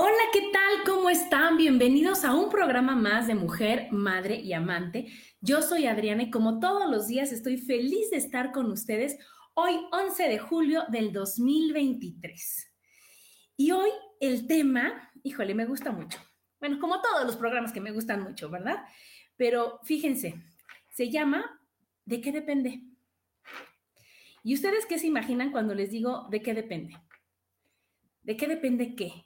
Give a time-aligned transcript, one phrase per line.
[0.00, 0.84] Hola, ¿qué tal?
[0.86, 1.56] ¿Cómo están?
[1.56, 5.08] Bienvenidos a un programa más de Mujer, Madre y Amante.
[5.40, 9.18] Yo soy Adriana y como todos los días estoy feliz de estar con ustedes
[9.54, 12.72] hoy 11 de julio del 2023.
[13.56, 13.90] Y hoy
[14.20, 16.20] el tema, híjole, me gusta mucho.
[16.60, 18.84] Bueno, como todos los programas que me gustan mucho, ¿verdad?
[19.36, 20.40] Pero fíjense,
[20.90, 21.60] se llama
[22.04, 22.84] ¿De qué depende?
[24.44, 26.96] ¿Y ustedes qué se imaginan cuando les digo de qué depende?
[28.22, 29.24] ¿De qué depende qué?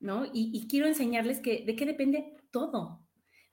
[0.00, 0.24] ¿No?
[0.32, 3.00] Y, quiero enseñarles que de qué depende todo,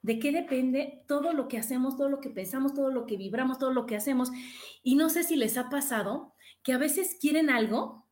[0.01, 3.59] de qué depende todo lo que hacemos, todo lo que pensamos, todo lo que vibramos,
[3.59, 4.31] todo lo que hacemos.
[4.83, 8.07] Y no sé si les ha pasado que a veces quieren algo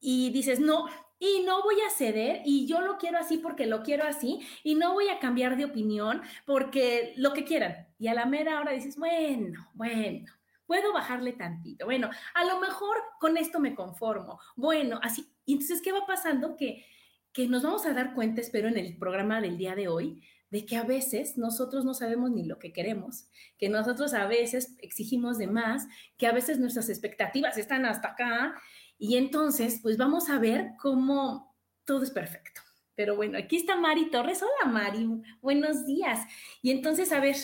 [0.00, 0.86] y dices, no,
[1.18, 4.74] y no voy a ceder y yo lo quiero así porque lo quiero así y
[4.74, 7.86] no voy a cambiar de opinión porque lo que quieran.
[7.98, 10.26] Y a la mera hora dices, bueno, bueno,
[10.66, 11.84] puedo bajarle tantito.
[11.84, 14.40] Bueno, a lo mejor con esto me conformo.
[14.56, 15.32] Bueno, así.
[15.46, 16.56] Entonces, ¿qué va pasando?
[16.56, 16.84] Que,
[17.32, 20.66] que nos vamos a dar cuenta, espero, en el programa del día de hoy, de
[20.66, 23.26] que a veces nosotros no sabemos ni lo que queremos,
[23.56, 25.86] que nosotros a veces exigimos de más,
[26.18, 28.54] que a veces nuestras expectativas están hasta acá.
[28.98, 31.56] Y entonces, pues vamos a ver cómo
[31.86, 32.60] todo es perfecto.
[32.94, 34.42] Pero bueno, aquí está Mari Torres.
[34.42, 35.08] Hola Mari,
[35.40, 36.20] buenos días.
[36.60, 37.36] Y entonces, a ver,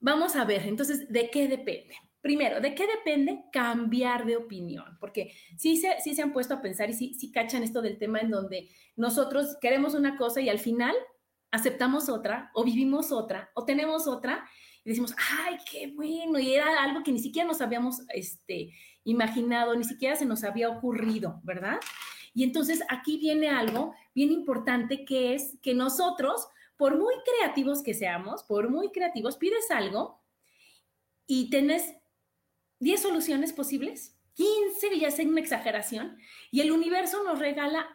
[0.00, 1.94] vamos a ver, entonces, ¿de qué depende?
[2.20, 4.98] Primero, ¿de qué depende cambiar de opinión?
[5.00, 7.98] Porque sí se, sí se han puesto a pensar y sí, sí cachan esto del
[7.98, 10.94] tema en donde nosotros queremos una cosa y al final
[11.50, 14.44] aceptamos otra o vivimos otra o tenemos otra
[14.84, 15.14] y decimos,
[15.44, 18.72] ay, qué bueno, y era algo que ni siquiera nos habíamos este,
[19.04, 21.78] imaginado, ni siquiera se nos había ocurrido, ¿verdad?
[22.32, 27.94] Y entonces aquí viene algo bien importante que es que nosotros, por muy creativos que
[27.94, 30.22] seamos, por muy creativos, pides algo
[31.26, 31.94] y tenés
[32.80, 36.16] 10 soluciones posibles, 15, ya sé una exageración,
[36.50, 37.86] y el universo nos regala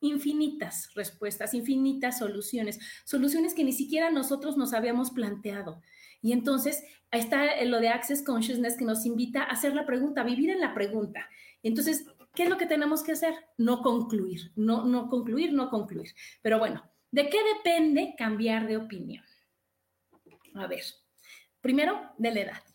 [0.00, 5.82] infinitas respuestas, infinitas soluciones, soluciones que ni siquiera nosotros nos habíamos planteado.
[6.22, 10.24] Y entonces está lo de Access Consciousness que nos invita a hacer la pregunta, a
[10.24, 11.28] vivir en la pregunta.
[11.62, 13.34] Entonces, ¿qué es lo que tenemos que hacer?
[13.58, 16.14] No concluir, no, no concluir, no concluir.
[16.40, 19.24] Pero bueno, ¿de qué depende cambiar de opinión?
[20.54, 20.82] A ver,
[21.60, 22.69] primero, de la edad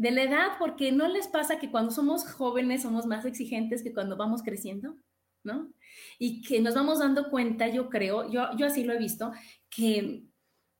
[0.00, 3.92] de la edad, porque no les pasa que cuando somos jóvenes somos más exigentes que
[3.92, 4.96] cuando vamos creciendo,
[5.44, 5.70] ¿no?
[6.18, 9.30] Y que nos vamos dando cuenta, yo creo, yo, yo así lo he visto,
[9.68, 10.24] que,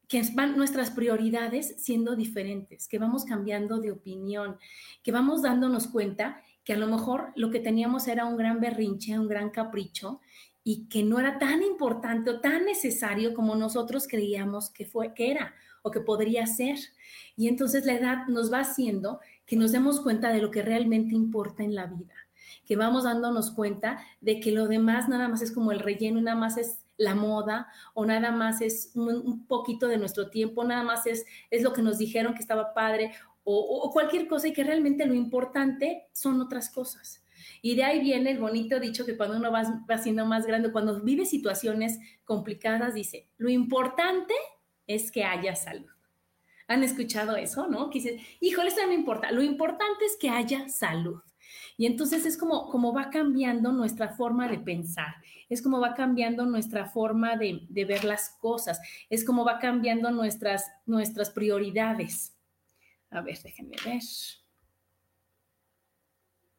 [0.08, 4.56] que van nuestras prioridades siendo diferentes, que vamos cambiando de opinión,
[5.02, 9.18] que vamos dándonos cuenta que a lo mejor lo que teníamos era un gran berrinche,
[9.18, 10.22] un gran capricho
[10.64, 15.30] y que no era tan importante o tan necesario como nosotros creíamos que, fue, que
[15.30, 16.78] era o que podría ser.
[17.36, 21.14] Y entonces la edad nos va haciendo que nos demos cuenta de lo que realmente
[21.14, 22.14] importa en la vida,
[22.64, 26.36] que vamos dándonos cuenta de que lo demás nada más es como el relleno, nada
[26.36, 31.06] más es la moda o nada más es un, poquito de nuestro tiempo, nada más
[31.06, 33.12] es, es lo que nos dijeron que estaba padre
[33.42, 37.24] o, cualquier cosa y que realmente lo importante son otras cosas.
[37.62, 40.72] Y de ahí viene el bonito dicho que cuando uno va, va siendo más grande,
[40.72, 44.34] cuando vive situaciones complicadas, dice, lo importante
[44.94, 45.88] es que haya salud.
[46.66, 47.90] ¿Han escuchado eso, no?
[47.90, 49.30] Que dices, híjole, esto no importa.
[49.30, 51.20] Lo importante es que haya salud.
[51.76, 55.14] Y entonces es como, como va cambiando nuestra forma de pensar,
[55.48, 60.10] es como va cambiando nuestra forma de, de, ver las cosas, es como va cambiando
[60.10, 62.36] nuestras, nuestras prioridades.
[63.10, 64.02] A ver, déjenme ver.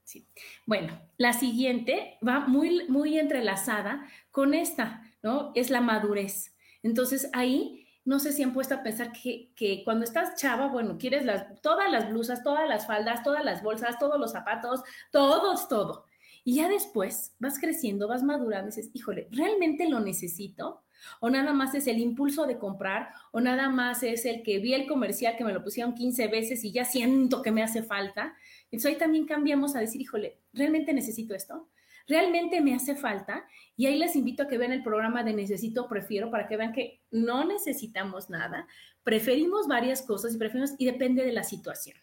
[0.04, 0.28] Sí.
[0.66, 5.52] Bueno, la siguiente va muy, muy entrelazada con esta, ¿no?
[5.56, 6.54] Es la madurez.
[6.84, 10.98] Entonces ahí no sé si han puesto a pensar que, que, cuando estás chava, bueno,
[10.98, 14.82] quieres las, todas las blusas, todas las faldas, todas las bolsas, todos los zapatos,
[15.12, 16.06] todos, todo.
[16.44, 20.84] Y ya después vas creciendo, vas madurando y dices, híjole, ¿realmente lo necesito?
[21.20, 24.74] O nada más es el impulso de comprar, o nada más es el que vi
[24.74, 28.36] el comercial que me lo pusieron 15 veces y ya siento que me hace falta.
[28.66, 31.68] Entonces ahí también cambiamos a decir, híjole, ¿realmente necesito esto?
[32.08, 33.46] ¿Realmente me hace falta?
[33.76, 36.74] Y ahí les invito a que vean el programa de Necesito, Prefiero, para que vean
[36.74, 38.68] que no necesitamos nada,
[39.04, 41.98] preferimos varias cosas y preferimos, y depende de la situación.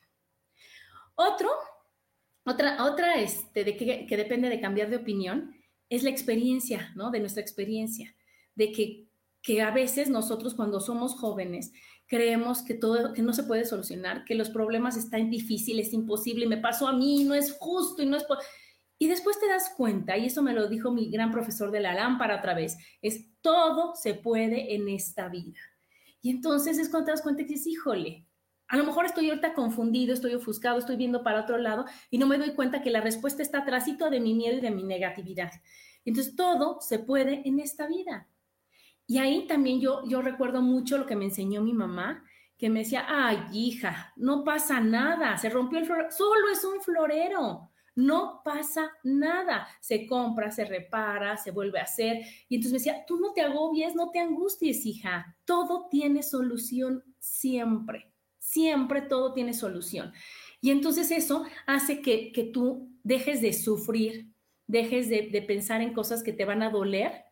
[1.15, 1.51] Otro,
[2.45, 5.55] otra, otra este, de que, que depende de cambiar de opinión,
[5.91, 7.11] es la experiencia, ¿no?
[7.11, 8.15] De nuestra experiencia
[8.55, 9.09] de que,
[9.41, 11.73] que a veces nosotros cuando somos jóvenes
[12.09, 16.57] creemos que todo, que no se puede solucionar, que los problemas están difíciles, imposible, me
[16.57, 18.27] pasó a mí, no es justo y no es...
[18.99, 21.95] Y después te das cuenta, y eso me lo dijo mi gran profesor de la
[21.95, 25.61] lámpara otra vez, es todo se puede en esta vida.
[26.21, 28.27] Y entonces es cuando te das cuenta que dices, híjole,
[28.67, 32.27] a lo mejor estoy ahorita confundido, estoy ofuscado, estoy viendo para otro lado y no
[32.27, 35.53] me doy cuenta que la respuesta está atrásito de mi miedo y de mi negatividad.
[36.05, 38.29] Entonces todo se puede en esta vida.
[39.07, 42.25] Y ahí también yo, yo recuerdo mucho lo que me enseñó mi mamá,
[42.59, 46.81] que me decía, ay, hija, no pasa nada, se rompió el florero, solo es un
[46.83, 52.23] florero, no pasa nada, se compra, se repara, se vuelve a hacer.
[52.49, 57.03] Y entonces me decía, tú no te agobies, no te angusties, hija, todo tiene solución
[57.19, 60.13] siempre, siempre todo tiene solución.
[60.61, 64.33] Y entonces eso hace que, que tú dejes de sufrir,
[64.69, 67.25] dejes de, de pensar en cosas que te van a doler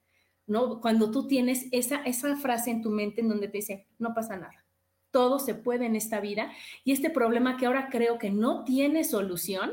[0.48, 0.80] ¿no?
[0.80, 4.36] Cuando tú tienes esa, esa frase en tu mente en donde te dice, no pasa
[4.36, 4.64] nada,
[5.10, 6.52] todo se puede en esta vida
[6.84, 9.72] y este problema que ahora creo que no tiene solución,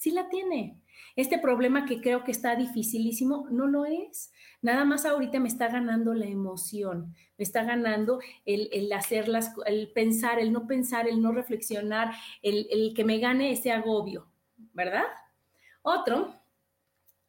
[0.00, 0.80] sí la tiene.
[1.14, 4.32] Este problema que creo que está dificilísimo, no lo es.
[4.62, 9.92] Nada más ahorita me está ganando la emoción, me está ganando el, el hacerlas, el
[9.92, 14.26] pensar, el no pensar, el no reflexionar, el, el que me gane ese agobio,
[14.72, 15.04] ¿verdad?
[15.82, 16.34] Otro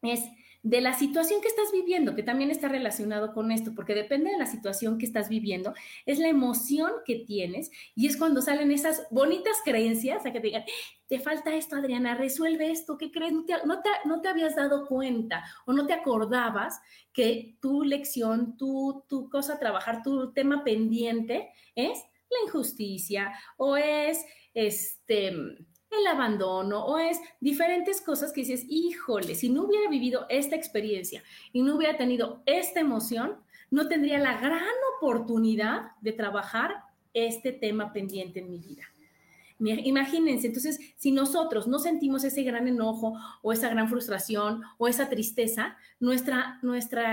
[0.02, 0.22] es
[0.64, 4.38] de la situación que estás viviendo, que también está relacionado con esto, porque depende de
[4.38, 5.74] la situación que estás viviendo,
[6.06, 10.48] es la emoción que tienes y es cuando salen esas bonitas creencias, a que te
[10.48, 10.64] digan,
[11.08, 13.34] te falta esto, Adriana, resuelve esto, ¿qué crees?
[13.34, 13.54] No te,
[14.06, 16.80] no te, habías dado cuenta o no te acordabas
[17.12, 21.98] que tu lección, tu, tu cosa a trabajar, tu tema pendiente es
[22.30, 24.24] la injusticia o es
[24.54, 25.34] este
[25.92, 31.24] el abandono o es diferentes cosas que dices, híjole, si no hubiera vivido esta experiencia
[31.52, 33.36] y no hubiera tenido esta emoción,
[33.70, 34.64] no tendría la gran
[34.98, 36.84] oportunidad de trabajar
[37.14, 38.84] este tema pendiente en mi vida.
[39.64, 45.08] Imagínense, entonces, si nosotros no sentimos ese gran enojo o esa gran frustración o esa
[45.08, 46.60] tristeza, nuestra,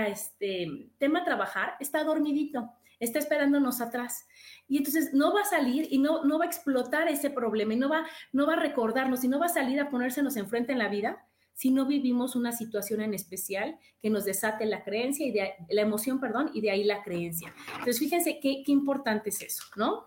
[0.07, 4.27] este, tema trabajar está dormidito está esperándonos atrás.
[4.67, 7.77] Y entonces no va a salir y no, no va a explotar ese problema y
[7.77, 10.79] no va, no va a recordarnos y no va a salir a ponérsenos enfrente en
[10.79, 15.31] la vida si no vivimos una situación en especial que nos desate la creencia y
[15.31, 17.53] de, la emoción, perdón, y de ahí la creencia.
[17.71, 20.05] Entonces, fíjense qué, qué importante es eso, ¿no?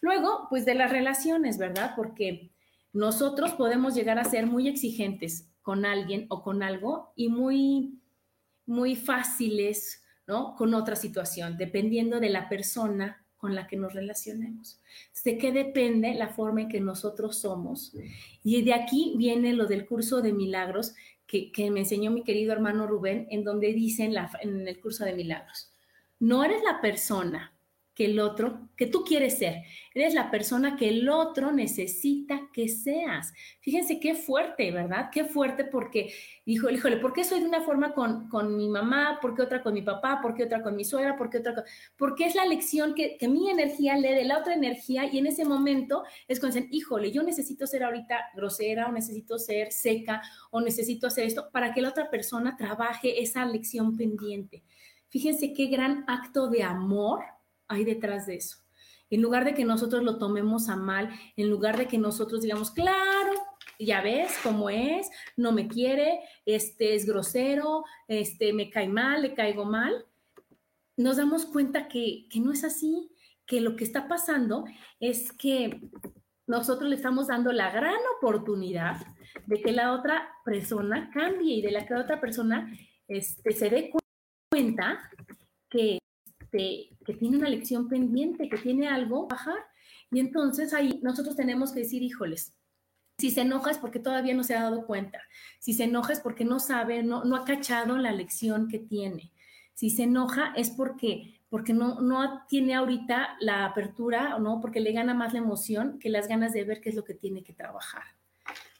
[0.00, 1.92] Luego, pues de las relaciones, ¿verdad?
[1.94, 2.52] Porque
[2.94, 8.00] nosotros podemos llegar a ser muy exigentes con alguien o con algo y muy,
[8.64, 10.54] muy fáciles ¿no?
[10.56, 14.80] Con otra situación, dependiendo de la persona con la que nos relacionemos.
[15.24, 17.94] ¿De qué depende la forma en que nosotros somos?
[18.42, 20.94] Y de aquí viene lo del curso de milagros
[21.26, 25.14] que, me enseñó mi querido hermano Rubén, en donde dice en, en el curso de
[25.14, 25.72] milagros,
[26.18, 27.55] no eres la persona
[27.96, 29.62] que el otro, que tú quieres ser.
[29.94, 33.32] Eres la persona que el otro necesita que seas.
[33.60, 35.08] Fíjense qué fuerte, ¿verdad?
[35.10, 36.12] Qué fuerte porque,
[36.44, 39.18] dijo, híjole, ¿por qué soy de una forma con, con mi mamá?
[39.22, 40.20] ¿Por qué otra con mi papá?
[40.20, 41.16] ¿Por qué otra con mi suegra?
[41.16, 41.64] ¿Por qué otra con...
[41.96, 45.28] Porque es la lección que, que mi energía lee de la otra energía y en
[45.28, 50.20] ese momento es cuando dicen, híjole, yo necesito ser ahorita grosera o necesito ser seca
[50.50, 54.62] o necesito hacer esto para que la otra persona trabaje esa lección pendiente.
[55.08, 57.20] Fíjense qué gran acto de amor
[57.68, 58.58] hay detrás de eso.
[59.08, 62.70] En lugar de que nosotros lo tomemos a mal, en lugar de que nosotros digamos,
[62.72, 63.32] claro,
[63.78, 69.34] ya ves cómo es, no me quiere, este es grosero, este me cae mal, le
[69.34, 70.06] caigo mal,
[70.96, 73.10] nos damos cuenta que, que no es así,
[73.46, 74.64] que lo que está pasando
[74.98, 75.80] es que
[76.46, 78.96] nosotros le estamos dando la gran oportunidad
[79.46, 82.72] de que la otra persona cambie y de la que la otra persona
[83.08, 83.90] este, se dé
[84.50, 85.10] cuenta
[85.68, 85.98] que
[87.04, 89.58] que tiene una lección pendiente, que tiene algo bajar.
[90.10, 92.54] Y entonces ahí nosotros tenemos que decir, híjoles,
[93.18, 95.20] Si se enoja es porque todavía no se ha dado cuenta.
[95.58, 99.32] Si se enoja es porque no sabe, no, no ha cachado la lección que tiene.
[99.74, 104.60] Si se enoja es porque, porque no, no tiene ahorita la apertura, ¿no?
[104.60, 107.14] Porque le gana más la emoción que las ganas de ver qué es lo que
[107.14, 108.04] tiene que trabajar.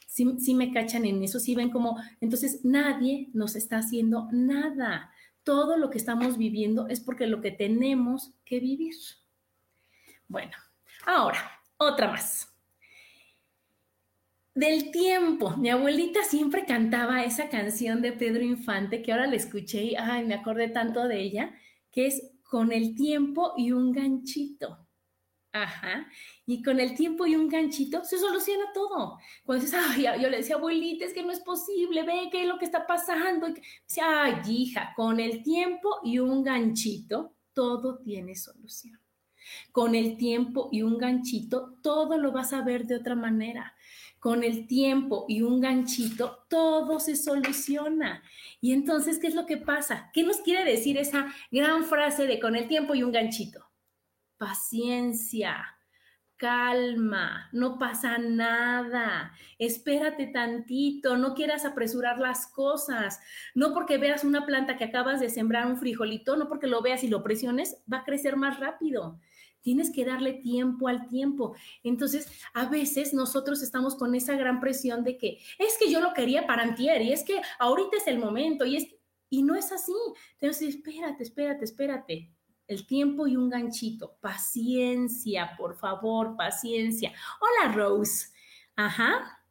[0.06, 5.11] Si, si me cachan en eso, si ven como, entonces nadie nos está haciendo nada.
[5.46, 8.96] Todo lo que estamos viviendo es porque lo que tenemos que vivir.
[10.26, 10.50] Bueno,
[11.06, 11.38] ahora,
[11.76, 12.52] otra más
[14.56, 15.56] del tiempo.
[15.56, 20.34] Mi abuelita siempre cantaba esa canción de Pedro Infante que ahora la escuché y me
[20.34, 21.54] acordé tanto de ella,
[21.92, 24.86] que es con el tiempo y un ganchito.
[25.62, 26.06] Ajá.
[26.44, 29.18] Y con el tiempo y un ganchito se soluciona todo.
[29.44, 29.80] Cuando dices,
[30.20, 32.86] yo le decía, abuelita, es que no es posible, ve qué es lo que está
[32.86, 33.48] pasando.
[33.48, 39.00] Dice, ay, hija, con el tiempo y un ganchito, todo tiene solución.
[39.72, 43.76] Con el tiempo y un ganchito, todo lo vas a ver de otra manera
[44.18, 48.25] con el tiempo y un ganchito, todo se soluciona.
[48.60, 50.10] Y entonces, ¿qué es lo que pasa?
[50.12, 53.65] ¿Qué nos quiere decir esa gran frase de con el tiempo y un ganchito?
[54.38, 55.76] Paciencia,
[56.37, 63.21] calma, no pasa nada, espérate tantito, no quieras apresurar las cosas,
[63.55, 67.02] no porque veas una planta que acabas de sembrar un frijolito, no porque lo veas
[67.05, 69.19] y lo presiones, va a crecer más rápido.
[69.62, 71.57] Tienes que darle tiempo al tiempo.
[71.83, 76.14] Entonces, a veces nosotros estamos con esa gran presión de que es que yo lo
[76.14, 78.87] quería para antier y es que ahorita es el momento y es
[79.28, 79.93] y no es así.
[80.38, 82.36] Entonces, espérate, espérate, espérate.
[82.66, 84.18] El tiempo y un ganchito.
[84.20, 87.12] Paciencia, por favor, paciencia.
[87.40, 88.32] Hola, Rose.
[88.75, 89.42] Ajá.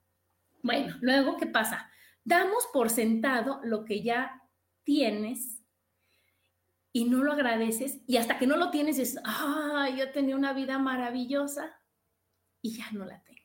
[0.62, 1.89] Bueno, luego, ¿qué pasa?
[2.24, 4.41] Damos por sentado lo que ya
[4.84, 5.62] tienes
[6.91, 10.53] y no lo agradeces y hasta que no lo tienes dices, ay, yo tenía una
[10.53, 11.79] vida maravillosa
[12.62, 13.41] y ya no la tengo.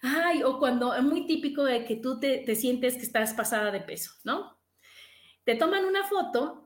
[0.00, 3.70] Ay, o cuando es muy típico de que tú te, te sientes que estás pasada
[3.70, 4.58] de peso, ¿no?
[5.44, 6.61] Te toman una foto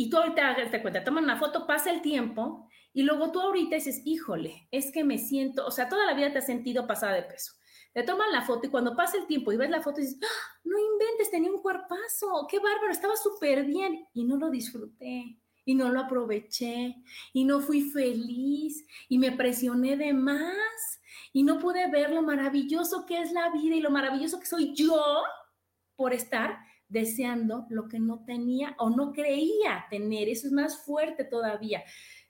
[0.00, 3.74] y tú ahorita te cuenta, toman una foto, pasa el tiempo y luego tú ahorita
[3.74, 7.14] dices, híjole, es que me siento, o sea, toda la vida te has sentido pasada
[7.14, 7.54] de peso.
[7.92, 10.60] Te toman la foto y cuando pasa el tiempo y ves la foto dices, ¡Ah!
[10.62, 15.74] no inventes, tenía un cuerpazo, qué bárbaro, estaba súper bien y no lo disfruté y
[15.74, 16.94] no lo aproveché
[17.32, 21.00] y no fui feliz y me presioné de más
[21.32, 24.74] y no pude ver lo maravilloso que es la vida y lo maravilloso que soy
[24.76, 25.24] yo
[25.96, 30.28] por estar deseando lo que no tenía o no creía tener.
[30.28, 31.82] Eso es más fuerte todavía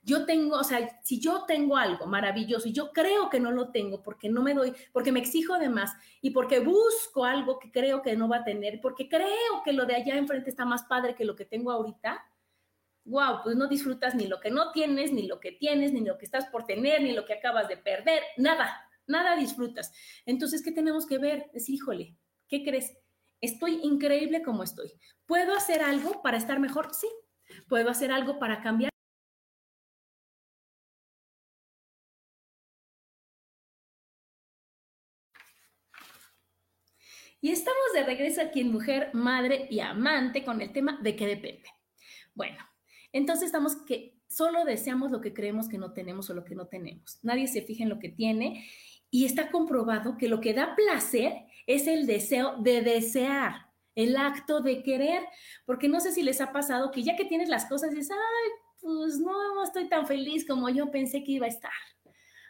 [0.08, 3.70] yo tengo, o sea, si yo tengo algo maravilloso y yo creo que no lo
[3.70, 7.70] tengo porque no me doy, porque me exijo de más y porque busco algo que
[7.70, 10.84] creo que no va a tener, porque creo que lo de allá enfrente está más
[10.84, 12.24] padre que lo que tengo ahorita,
[13.04, 16.16] wow, pues no disfrutas ni lo que no tienes, ni lo que tienes, ni lo
[16.16, 19.92] que estás por tener, ni lo que acabas de perder, nada, nada disfrutas.
[20.24, 21.50] Entonces, ¿qué tenemos que ver?
[21.52, 22.16] Es, híjole,
[22.48, 22.96] ¿qué crees?
[23.40, 24.92] Estoy increíble como estoy.
[25.26, 26.92] ¿Puedo hacer algo para estar mejor?
[26.95, 27.09] Sí.
[27.68, 28.90] ¿Puedo hacer algo para cambiar?
[37.40, 41.26] Y estamos de regreso aquí en Mujer, Madre y Amante con el tema de qué
[41.26, 41.68] depende.
[42.35, 42.59] Bueno,
[43.12, 46.66] entonces estamos que solo deseamos lo que creemos que no tenemos o lo que no
[46.66, 47.21] tenemos.
[47.23, 48.68] Nadie se fija en lo que tiene
[49.11, 54.60] y está comprobado que lo que da placer es el deseo de desear, el acto
[54.60, 55.22] de querer,
[55.66, 58.50] porque no sé si les ha pasado que ya que tienes las cosas dices, ay,
[58.80, 61.70] pues no estoy tan feliz como yo pensé que iba a estar.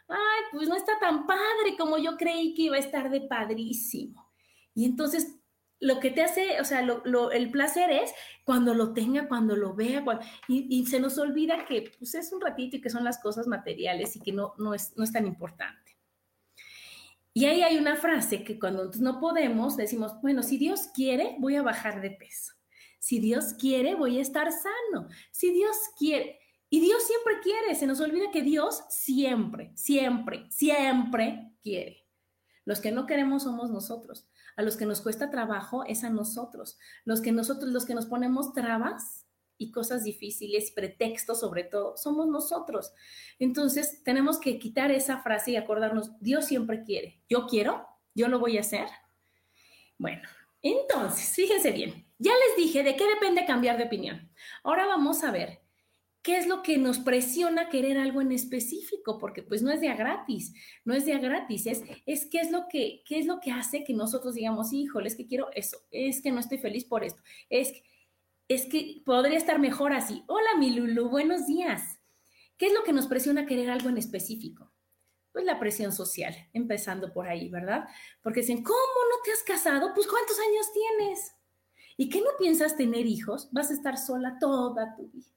[0.07, 4.31] Ay, pues no está tan padre como yo creí que iba a estar de padrísimo.
[4.73, 5.35] Y entonces
[5.81, 8.13] lo que te hace, o sea, el placer es
[8.45, 10.03] cuando lo tenga, cuando lo vea,
[10.47, 14.15] y, se nos olvida que pues, es un ratito y que son las cosas materiales
[14.15, 15.88] y que no, no, es, no es tan importante.
[17.33, 21.55] Y ahí hay una frase que cuando no podemos, decimos, bueno, si Dios quiere, voy
[21.55, 22.53] a bajar de peso.
[22.99, 25.07] Si Dios quiere, voy a estar sano.
[25.31, 31.51] Si Dios quiere, y Dios siempre quiere, se nos olvida que Dios siempre, siempre, siempre
[31.61, 32.05] quiere.
[32.65, 36.77] Los que no queremos somos nosotros a los que nos cuesta trabajo es a nosotros.
[37.05, 39.25] Los que nosotros, los que nos ponemos trabas
[39.59, 42.91] y cosas difíciles, pretextos sobre todo, somos nosotros.
[43.37, 47.21] Entonces, tenemos que quitar esa frase y acordarnos, Dios siempre quiere.
[47.29, 47.85] Yo quiero,
[48.15, 48.87] yo lo voy a hacer.
[49.99, 50.21] Bueno,
[50.63, 54.31] entonces, fíjense bien, ya les dije de qué depende cambiar de opinión.
[54.63, 55.61] Ahora vamos a ver
[56.21, 59.17] ¿Qué es lo que nos presiona querer algo en específico?
[59.17, 62.39] Porque pues no es de a gratis, no es de a gratis, es, es qué
[62.39, 65.47] es lo que, qué es lo que hace que nosotros digamos, híjole, es que quiero
[65.53, 67.83] eso, es que no estoy feliz por esto, es que,
[68.49, 70.25] es que podría estar mejor así.
[70.27, 72.01] Hola, mi Lulu, buenos días.
[72.57, 74.73] ¿Qué es lo que nos presiona querer algo en específico?
[75.31, 77.87] pues la presión social, empezando por ahí, ¿verdad?
[78.21, 79.93] Porque dicen, ¿cómo no te has casado?
[79.93, 81.33] Pues ¿cuántos años tienes?
[81.97, 83.49] ¿Y qué no piensas tener hijos?
[83.51, 85.27] Vas a estar sola toda tu vida.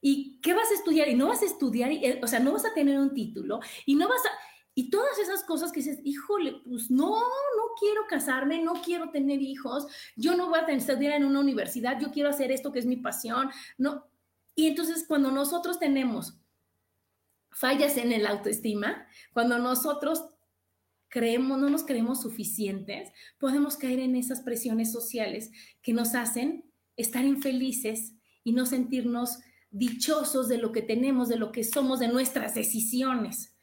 [0.00, 1.08] ¿Y qué vas a estudiar?
[1.08, 3.96] Y no vas a estudiar, eh, o sea, no vas a tener un título y
[3.96, 4.30] no vas a...
[4.78, 9.40] Y todas esas cosas que dices, híjole, pues no, no quiero casarme, no quiero tener
[9.40, 12.84] hijos, yo no voy a estudiar en una universidad, yo quiero hacer esto que es
[12.84, 14.06] mi pasión, no.
[14.54, 16.38] Y entonces cuando nosotros tenemos
[17.50, 20.26] fallas en el autoestima, cuando nosotros
[21.08, 27.24] creemos, no nos creemos suficientes, podemos caer en esas presiones sociales que nos hacen estar
[27.24, 28.12] infelices
[28.44, 29.38] y no sentirnos
[29.70, 33.55] dichosos de lo que tenemos, de lo que somos, de nuestras decisiones.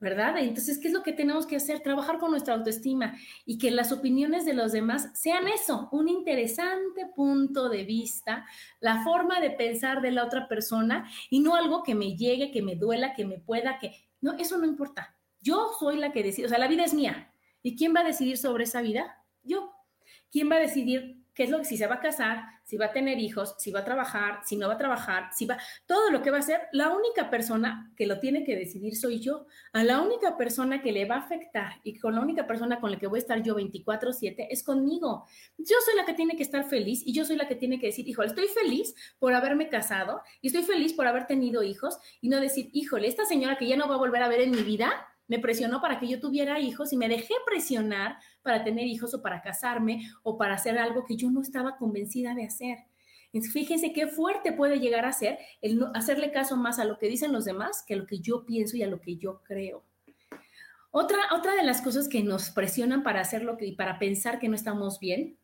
[0.00, 0.38] ¿Verdad?
[0.38, 1.80] Entonces, ¿qué es lo que tenemos que hacer?
[1.80, 7.06] Trabajar con nuestra autoestima y que las opiniones de los demás sean eso, un interesante
[7.16, 8.46] punto de vista,
[8.80, 12.62] la forma de pensar de la otra persona y no algo que me llegue, que
[12.62, 13.92] me duela, que me pueda, que...
[14.20, 15.16] No, eso no importa.
[15.40, 17.32] Yo soy la que decide, o sea, la vida es mía.
[17.62, 19.24] ¿Y quién va a decidir sobre esa vida?
[19.42, 19.72] Yo.
[20.30, 22.86] ¿Quién va a decidir qué es lo que si se va a casar, si va
[22.86, 26.10] a tener hijos, si va a trabajar, si no va a trabajar, si va, todo
[26.10, 29.46] lo que va a hacer, la única persona que lo tiene que decidir soy yo.
[29.72, 32.90] A la única persona que le va a afectar y con la única persona con
[32.90, 35.26] la que voy a estar yo 24/7 es conmigo.
[35.56, 37.86] Yo soy la que tiene que estar feliz y yo soy la que tiene que
[37.86, 42.30] decir, híjole, estoy feliz por haberme casado y estoy feliz por haber tenido hijos y
[42.30, 44.64] no decir, híjole, esta señora que ya no va a volver a ver en mi
[44.64, 44.90] vida,
[45.28, 49.22] me presionó para que yo tuviera hijos y me dejé presionar para tener hijos o
[49.22, 52.78] para casarme o para hacer algo que yo no estaba convencida de hacer.
[53.52, 57.32] fíjense qué fuerte puede llegar a ser el hacerle caso más a lo que dicen
[57.32, 59.84] los demás que a lo que yo pienso y a lo que yo creo.
[60.90, 64.38] Otra, otra de las cosas que nos presionan para hacer lo que y para pensar
[64.38, 65.38] que no estamos bien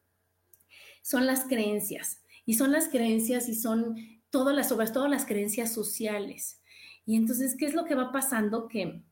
[1.02, 2.22] son las creencias.
[2.46, 3.96] Y son las creencias y son
[4.30, 6.60] todas las, sobre todo las creencias sociales.
[7.06, 8.68] Y entonces, ¿qué es lo que va pasando?
[8.68, 9.02] Que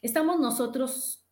[0.00, 1.24] estamos nosotros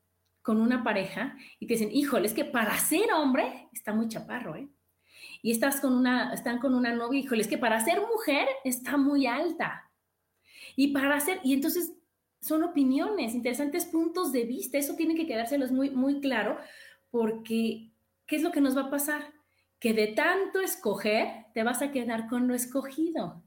[0.43, 4.57] con una pareja y te dicen, híjole, es que para ser hombre está muy chaparro,
[4.57, 4.69] ¿eh?
[5.43, 8.97] Y estás con una, están con una novia, híjole, es que para ser mujer está
[8.97, 9.91] muy alta.
[10.77, 11.93] Y para ser, y entonces
[12.41, 16.59] son opiniones, interesantes puntos de vista, eso tiene que quedárselos muy, muy claro,
[17.11, 17.93] porque
[18.27, 19.33] ¿qué es lo que nos va a pasar?
[19.79, 23.43] Que de tanto escoger, te vas a quedar con lo escogido.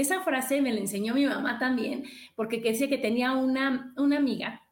[0.00, 2.04] Esa frase me la enseñó mi mamá también,
[2.36, 4.62] porque decía que tenía una, una amiga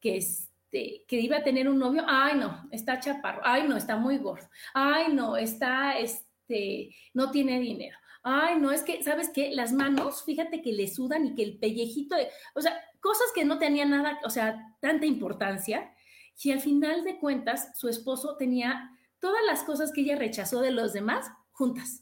[0.00, 3.96] que, este, que iba a tener un novio, ay no, está chaparro, ay no, está
[3.96, 7.96] muy gordo, ay no, está, este, no tiene dinero.
[8.24, 9.50] Ay, no, es que, ¿sabes qué?
[9.52, 12.14] Las manos, fíjate que le sudan y que el pellejito,
[12.54, 15.92] o sea, cosas que no tenían nada, o sea, tanta importancia.
[16.40, 20.70] Y al final de cuentas, su esposo tenía todas las cosas que ella rechazó de
[20.70, 22.01] los demás juntas.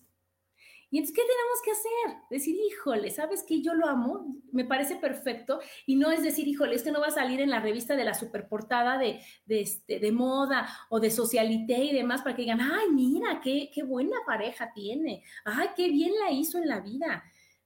[0.93, 2.23] Y entonces, ¿qué tenemos que hacer?
[2.31, 3.63] Decir, híjole, ¿sabes qué?
[3.63, 5.61] Yo lo amo, me parece perfecto.
[5.87, 8.15] Y no es decir, híjole, este no va a salir en la revista de la
[8.15, 12.89] superportada de, de, este, de moda o de socialité y demás para que digan, ay,
[12.91, 15.23] mira, qué, qué buena pareja tiene.
[15.45, 17.23] Ay, qué bien la hizo en la vida.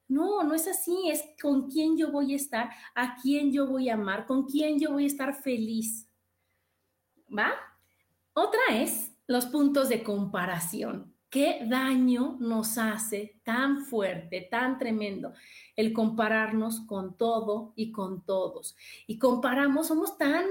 [0.06, 3.88] No, no es así, es con quién yo voy a estar, a quién yo voy
[3.88, 6.10] a amar, con quién yo voy a estar feliz.
[7.37, 7.54] ¿Va?
[8.34, 15.32] Otra es los puntos de comparación qué daño nos hace tan fuerte, tan tremendo
[15.74, 18.76] el compararnos con todo y con todos.
[19.08, 20.44] Y comparamos, somos tan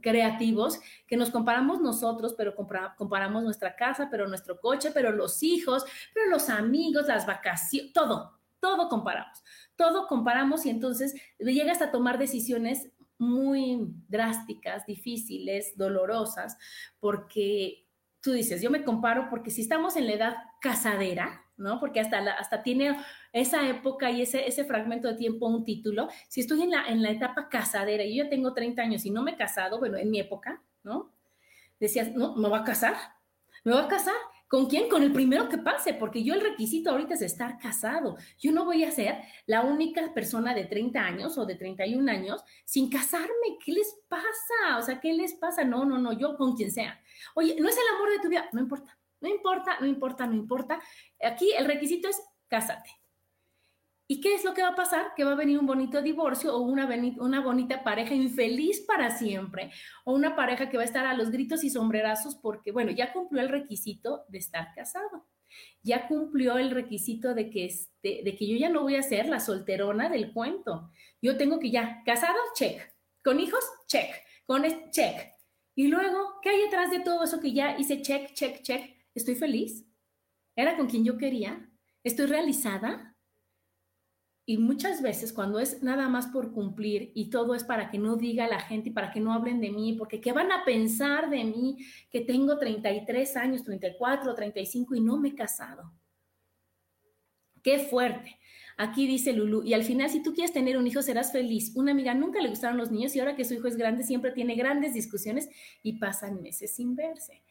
[0.00, 5.84] creativos que nos comparamos nosotros, pero comparamos nuestra casa, pero nuestro coche, pero los hijos,
[6.14, 9.44] pero los amigos, las vacaciones, todo, todo comparamos.
[9.76, 16.56] Todo comparamos y entonces llegas a tomar decisiones muy drásticas, difíciles, dolorosas,
[16.98, 17.83] porque
[18.24, 21.78] tú dices, yo me comparo porque si estamos en la edad casadera, ¿no?
[21.78, 22.96] Porque hasta, hasta tiene
[23.34, 26.08] esa época y ese, ese fragmento de tiempo un título.
[26.28, 29.10] Si estoy en la, en la etapa casadera, y yo ya tengo 30 años y
[29.10, 31.12] no me he casado, bueno, en mi época, ¿no?
[31.78, 32.94] Decías, no, me voy a casar,
[33.62, 34.14] me voy a casar.
[34.54, 34.88] ¿Con quién?
[34.88, 38.16] Con el primero que pase, porque yo el requisito ahorita es estar casado.
[38.38, 42.40] Yo no voy a ser la única persona de 30 años o de 31 años
[42.64, 43.58] sin casarme.
[43.64, 44.78] ¿Qué les pasa?
[44.78, 45.64] O sea, ¿qué les pasa?
[45.64, 47.02] No, no, no, yo con quien sea.
[47.34, 50.34] Oye, no es el amor de tu vida, no importa, no importa, no importa, no
[50.34, 50.80] importa.
[51.20, 52.90] Aquí el requisito es cásate.
[54.06, 55.12] ¿Y qué es lo que va a pasar?
[55.16, 56.86] Que va a venir un bonito divorcio o una,
[57.18, 59.72] una bonita pareja infeliz para siempre,
[60.04, 63.12] o una pareja que va a estar a los gritos y sombrerazos porque, bueno, ya
[63.12, 65.26] cumplió el requisito de estar casado,
[65.82, 69.26] ya cumplió el requisito de que, este, de que yo ya no voy a ser
[69.26, 70.90] la solterona del cuento.
[71.22, 72.82] Yo tengo que ya, casado, check,
[73.22, 74.10] con hijos, check,
[74.46, 75.34] con check,
[75.76, 78.96] y luego, ¿qué hay detrás de todo eso que ya hice check, check, check?
[79.14, 79.84] ¿Estoy feliz?
[80.54, 81.68] ¿Era con quien yo quería?
[82.04, 83.13] ¿Estoy realizada?
[84.46, 88.16] Y muchas veces cuando es nada más por cumplir y todo es para que no
[88.16, 91.30] diga la gente y para que no hablen de mí, porque ¿qué van a pensar
[91.30, 91.78] de mí
[92.10, 95.92] que tengo 33 años, 34, 35 y no me he casado?
[97.62, 98.38] Qué fuerte.
[98.76, 101.74] Aquí dice Lulu, y al final si tú quieres tener un hijo serás feliz.
[101.74, 104.32] Una amiga nunca le gustaron los niños y ahora que su hijo es grande siempre
[104.32, 105.48] tiene grandes discusiones
[105.82, 107.42] y pasan meses sin verse.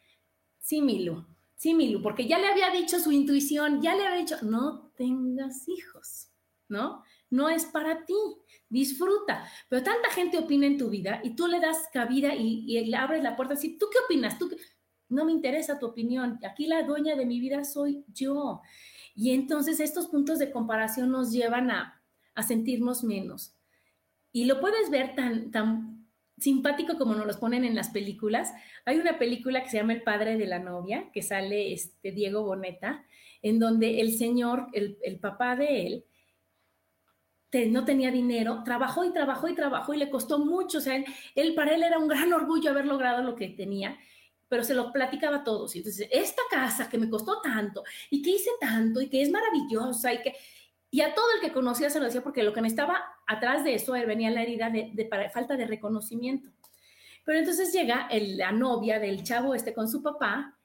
[0.60, 1.26] Sí, Milu,
[1.56, 5.66] sí, Milu, porque ya le había dicho su intuición, ya le había dicho, no tengas
[5.66, 6.28] hijos.
[6.68, 7.02] ¿No?
[7.30, 8.14] No es para ti,
[8.68, 9.46] disfruta.
[9.68, 13.22] Pero tanta gente opina en tu vida y tú le das cabida y, le abres
[13.22, 14.38] la puerta así, ¿tú qué opinas?
[14.38, 14.50] ¿Tú
[15.08, 18.60] No me interesa tu opinión, aquí la dueña de mi vida soy yo.
[19.14, 22.02] Y entonces estos puntos de comparación nos llevan a,
[22.34, 23.56] a sentirnos menos.
[24.32, 28.52] Y lo puedes ver tan, tan simpático como nos los ponen en las películas.
[28.84, 32.42] Hay una película que se llama El padre de la novia, que sale este Diego
[32.42, 33.04] Boneta,
[33.42, 36.04] en donde el señor, el, el papá de él,
[37.66, 41.02] no tenía dinero, trabajó y trabajó y trabajó y le costó mucho, o sea,
[41.34, 43.96] él, para él era un gran orgullo haber logrado lo que tenía,
[44.48, 45.74] pero se lo platicaba a todos.
[45.74, 49.30] Y entonces, esta casa que me costó tanto y que hice tanto y que es
[49.30, 50.34] maravillosa y que...
[50.90, 53.74] Y a todo el que conocía se lo decía porque lo que necesitaba atrás de
[53.74, 56.50] eso venía la herida de, falta de reconocimiento.
[57.24, 60.56] Pero entonces llega la novia del chavo este con su papá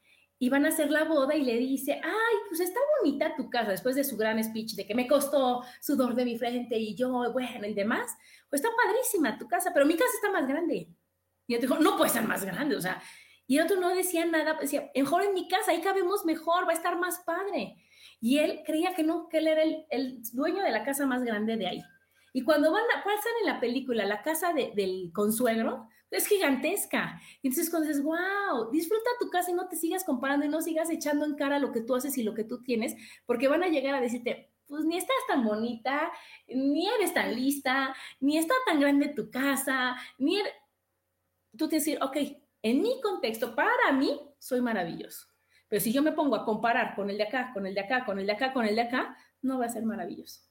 [0.41, 3.71] y van a hacer la boda y le dice, ay, pues está bonita tu casa,
[3.71, 7.31] después de su gran speech de que me costó sudor de mi frente y yo,
[7.33, 8.09] bueno, y demás,
[8.49, 10.87] pues está padrísima tu casa, pero mi casa está más grande.
[11.45, 13.01] Y él dijo, no puede ser más grande, o sea,
[13.49, 16.71] y el otro no decía nada, decía, mejor en mi casa, ahí cabemos mejor, va
[16.71, 17.75] a estar más padre.
[18.21, 21.57] Y él creía que no, que él era el, dueño de la casa más grande
[21.57, 21.83] de ahí.
[22.31, 27.21] Y cuando van a, pasan en la película la casa del consuegro, es gigantesca.
[27.41, 30.61] Y entonces cuando dices, wow, disfruta tu casa y no te sigas comparando y no
[30.61, 32.95] sigas echando en cara lo que tú haces y lo que tú tienes,
[33.25, 36.11] porque van a llegar a decirte, pues ni estás tan bonita,
[36.47, 40.53] ni eres tan lista, ni está tan grande tu casa, ni er-".
[41.57, 42.17] tú te decir, ok,
[42.61, 45.27] en mi contexto, para mí, soy maravilloso.
[45.67, 48.05] Pero si yo me pongo a comparar con el de acá, con el de acá,
[48.05, 50.41] con el de acá, con el de acá, no va a ser maravilloso.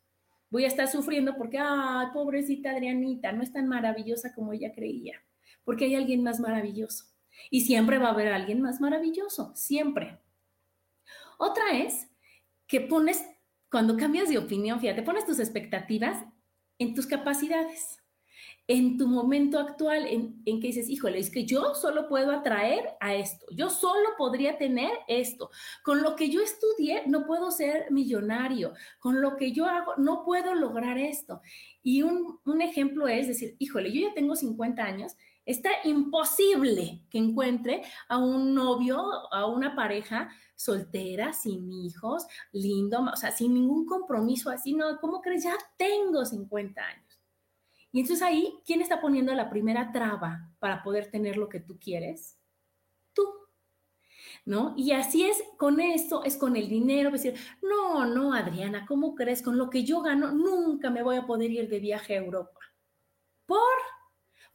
[0.50, 5.22] Voy a estar sufriendo porque, ay, pobrecita Adrianita, no es tan maravillosa como ella creía
[5.68, 7.04] porque hay alguien más maravilloso.
[7.50, 10.18] Y siempre va a haber alguien más maravilloso, siempre.
[11.37, 12.09] Otra es
[12.66, 13.22] que pones,
[13.70, 16.24] cuando cambias de opinión, fíjate, pones tus expectativas
[16.78, 17.98] en tus capacidades,
[18.66, 22.96] en tu momento actual, en, en, que dices, híjole, es que yo solo puedo atraer
[22.98, 25.50] a esto, yo solo podría tener esto.
[25.85, 30.24] Con lo que yo estudié no puedo ser millonario, con lo que yo hago no
[30.24, 31.42] puedo lograr esto.
[31.83, 35.14] Y un, un ejemplo es decir, híjole, yo ya tengo 50 años
[35.48, 39.00] Está imposible que encuentre a un novio,
[39.32, 45.00] a una pareja soltera, sin hijos, lindo, o sea, sin ningún compromiso así, ¿no?
[45.00, 45.44] ¿Cómo crees?
[45.44, 47.20] Ya tengo 50 años.
[47.92, 51.78] Y entonces ahí, ¿quién está poniendo la primera traba para poder tener lo que tú
[51.78, 52.38] quieres?
[53.14, 53.24] Tú.
[54.44, 54.74] ¿No?
[54.76, 59.40] Y así es con esto, es con el dinero, decir, no, no, Adriana, ¿cómo crees?
[59.40, 62.61] Con lo que yo gano, nunca me voy a poder ir de viaje a Europa.
[63.46, 63.97] ¿Por?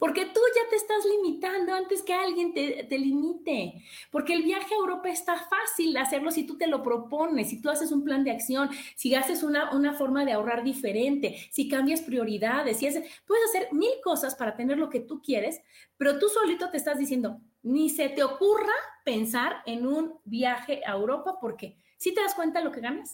[0.03, 3.85] Porque tú ya te estás limitando antes que alguien te, limite.
[4.11, 7.69] Porque el viaje a Europa está fácil hacerlo si tú te lo propones, si tú
[7.69, 12.01] haces un plan de acción, si haces una, una forma de ahorrar diferente, si cambias
[12.01, 12.87] prioridades, si
[13.25, 15.61] puedes hacer mil cosas para tener lo que tú quieres,
[15.95, 18.73] pero tú solito te estás diciendo, ni se te ocurra
[19.05, 23.13] pensar en un viaje a Europa porque si te das cuenta de lo que ganas,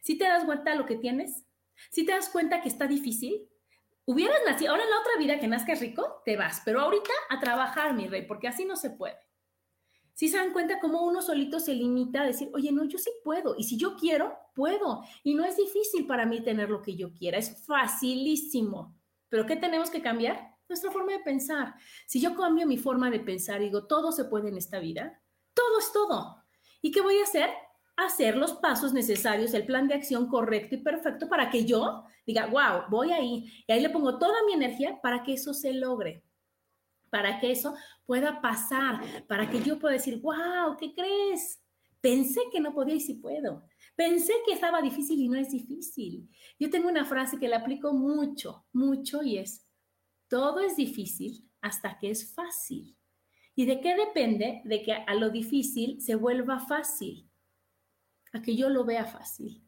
[0.00, 1.44] si te das cuenta de lo que tienes,
[1.90, 3.46] si te das cuenta que está difícil,
[4.06, 7.40] hubieras nacido, ahora en la otra vida que nazcas rico, te vas, pero ahorita a
[7.40, 9.16] trabajar, mi rey, porque así no se puede.
[10.14, 13.10] Si se dan cuenta cómo uno solito se limita a decir, oye, no, yo sí
[13.24, 16.96] puedo, y si yo quiero, puedo, y no es difícil para mí tener lo que
[16.96, 18.96] yo quiera, es facilísimo.
[19.28, 20.54] Pero ¿qué tenemos que cambiar?
[20.68, 21.74] Nuestra forma de pensar.
[22.06, 25.20] Si yo cambio mi forma de pensar y digo, todo se puede en esta vida,
[25.52, 26.44] todo es todo.
[26.80, 27.50] ¿Y qué voy a hacer?
[27.96, 32.46] Hacer los pasos necesarios, el plan de acción correcto y perfecto para que yo diga,
[32.46, 33.52] wow, voy ahí.
[33.66, 36.24] Y ahí le pongo toda mi energía para que eso se logre,
[37.10, 41.60] para que eso pueda pasar, para que yo pueda decir, wow, ¿qué crees?
[42.00, 43.64] Pensé que no podía y sí puedo.
[43.94, 46.28] Pensé que estaba difícil y no es difícil.
[46.58, 49.66] Yo tengo una frase que la aplico mucho, mucho y es,
[50.28, 52.96] todo es difícil hasta que es fácil.
[53.54, 54.62] ¿Y de qué depende?
[54.64, 57.30] De que a lo difícil se vuelva fácil
[58.34, 59.62] a que yo lo vea fácil,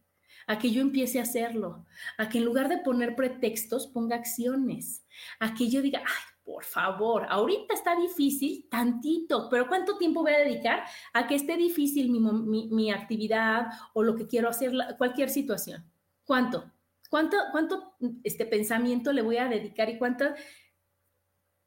[0.47, 1.87] a que yo empiece a hacerlo,
[2.19, 5.07] a que en lugar de poner pretextos ponga acciones,
[5.41, 10.33] a que yo diga, ay, por favor, ahorita está difícil, tantito, pero ¿cuánto tiempo voy
[10.33, 15.85] a dedicar a que esté difícil mi, actividad o lo que quiero hacer, cualquier situación?
[16.25, 16.71] ¿Cuánto?
[17.09, 20.25] ¿Cuánto, cuánto este pensamiento le voy a dedicar y cuánto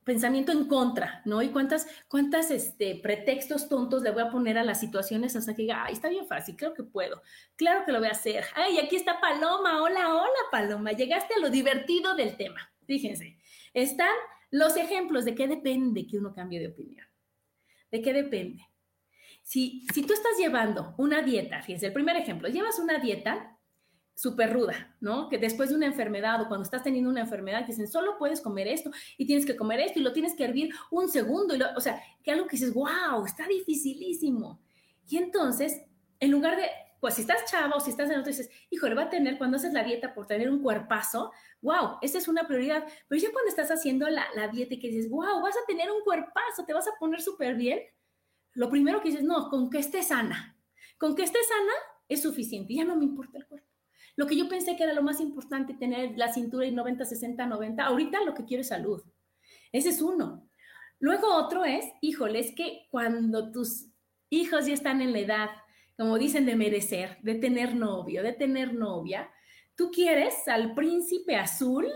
[0.04, 1.42] pensamiento en contra, ¿no?
[1.42, 5.64] Y cuántas, cuántas este, pretextos tontos le voy a poner a las situaciones hasta que
[5.64, 7.22] diga, ay, está bien fácil, creo que puedo,
[7.56, 8.46] claro que lo voy a hacer.
[8.56, 12.72] Ay, aquí está Paloma, hola, hola Paloma, llegaste a lo divertido del tema.
[12.86, 13.38] Fíjense,
[13.74, 14.16] están
[14.50, 17.06] los ejemplos de qué depende que uno cambie de opinión.
[17.92, 18.66] ¿De qué depende?
[19.44, 23.59] Si, si tú estás llevando una dieta, fíjense, el primer ejemplo, llevas una dieta
[24.20, 25.30] súper ruda, ¿no?
[25.30, 28.68] Que después de una enfermedad o cuando estás teniendo una enfermedad, dicen, solo puedes comer
[28.68, 31.56] esto y tienes que comer esto y lo tienes que hervir un segundo.
[31.56, 34.60] Y o sea, que algo que dices, wow, está dificilísimo.
[35.08, 35.84] Y entonces,
[36.20, 36.66] en lugar de,
[37.00, 39.56] pues si estás chava o si estás en otro, dices, híjole, va a tener, cuando
[39.56, 42.84] haces la dieta por tener un cuerpazo, wow, esa es una prioridad.
[43.08, 45.90] Pero ya cuando estás haciendo la, la dieta y que dices, wow, vas a tener
[45.92, 47.80] un cuerpazo, te vas a poner súper bien,
[48.52, 50.58] lo primero que dices, no, con que esté sana.
[50.98, 51.74] Con que esté sana
[52.10, 53.69] es suficiente, ya no me importa el cuerpo.
[54.20, 57.46] Lo que yo pensé que era lo más importante, tener la cintura y 90, 60,
[57.46, 59.02] 90, ahorita lo que quiero es salud.
[59.72, 60.46] Ese es uno.
[61.00, 63.86] Luego otro es, híjole, es que cuando tus
[64.30, 65.50] hijos ya están en la edad,
[65.98, 69.32] como dicen, de merecer, de tener novio, de tener novia,
[69.76, 71.88] tú quieres al príncipe azul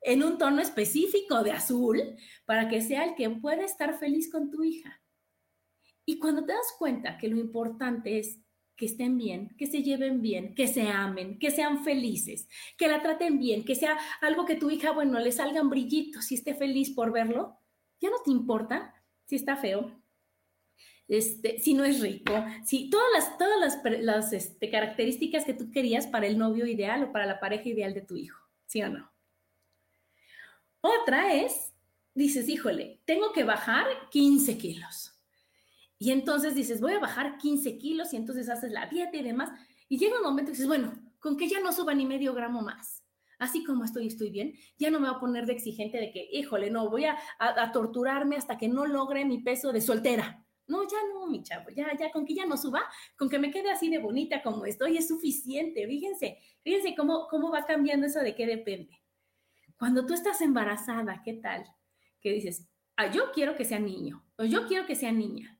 [0.00, 2.00] en un tono específico de azul
[2.46, 5.02] para que sea el que pueda estar feliz con tu hija.
[6.06, 8.40] Y cuando te das cuenta que lo importante es
[8.76, 13.02] que estén bien, que se lleven bien, que se amen, que sean felices, que la
[13.02, 16.90] traten bien, que sea algo que tu hija, bueno, le salgan brillitos y esté feliz
[16.90, 17.58] por verlo,
[18.00, 20.00] ya no te importa si está feo,
[21.08, 22.32] este, si no es rico,
[22.64, 27.04] si todas las, todas las, las este, características que tú querías para el novio ideal
[27.04, 29.10] o para la pareja ideal de tu hijo, ¿sí o no?
[30.80, 31.72] Otra es,
[32.14, 35.15] dices, híjole, tengo que bajar 15 kilos.
[35.98, 39.50] Y entonces dices, voy a bajar 15 kilos y entonces haces la dieta y demás.
[39.88, 42.60] Y llega un momento y dices, bueno, con que ya no suba ni medio gramo
[42.60, 43.02] más.
[43.38, 44.54] Así como estoy, estoy bien.
[44.78, 47.72] Ya no me voy a poner de exigente de que, híjole, no, voy a, a,
[47.72, 50.42] torturarme hasta que no logre mi peso de soltera.
[50.66, 52.82] No, ya no, mi chavo, ya, ya, con que ya no suba,
[53.16, 55.86] con que me quede así de bonita como estoy, es suficiente.
[55.86, 59.00] Fíjense, fíjense cómo, cómo va cambiando eso de qué depende.
[59.78, 61.64] Cuando tú estás embarazada, ¿qué tal?
[62.20, 65.55] Que dices, ah, yo quiero que sea niño, o yo quiero que sea niña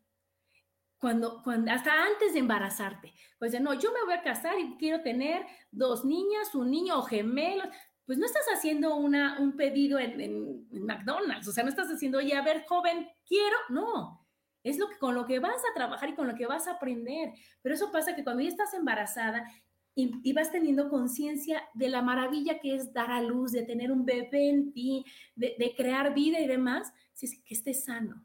[1.06, 3.14] cuando, cuando, hasta antes de embarazarte.
[3.38, 7.02] Pues no, yo me voy a casar y quiero tener dos niñas, un niño o
[7.02, 7.68] gemelos.
[8.04, 12.34] Pues no estás haciendo una, un pedido en, McDonald's, o sea, no estás haciendo, oye,
[12.34, 14.26] a ver, joven, quiero, no.
[14.64, 16.72] Es lo que, con lo que vas a trabajar y con lo que vas a
[16.72, 17.34] aprender.
[17.62, 19.46] Pero eso pasa que cuando ya estás embarazada
[19.94, 24.04] y, vas teniendo conciencia de la maravilla que es dar a luz, de tener un
[24.04, 25.04] bebé en ti,
[25.36, 28.24] de, de crear vida y demás, que esté sano,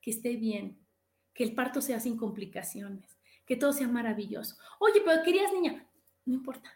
[0.00, 0.81] que esté bien,
[1.34, 3.16] que el parto sea sin complicaciones,
[3.46, 4.56] que todo sea maravilloso.
[4.78, 5.86] Oye, pero querías niña,
[6.24, 6.70] no importa,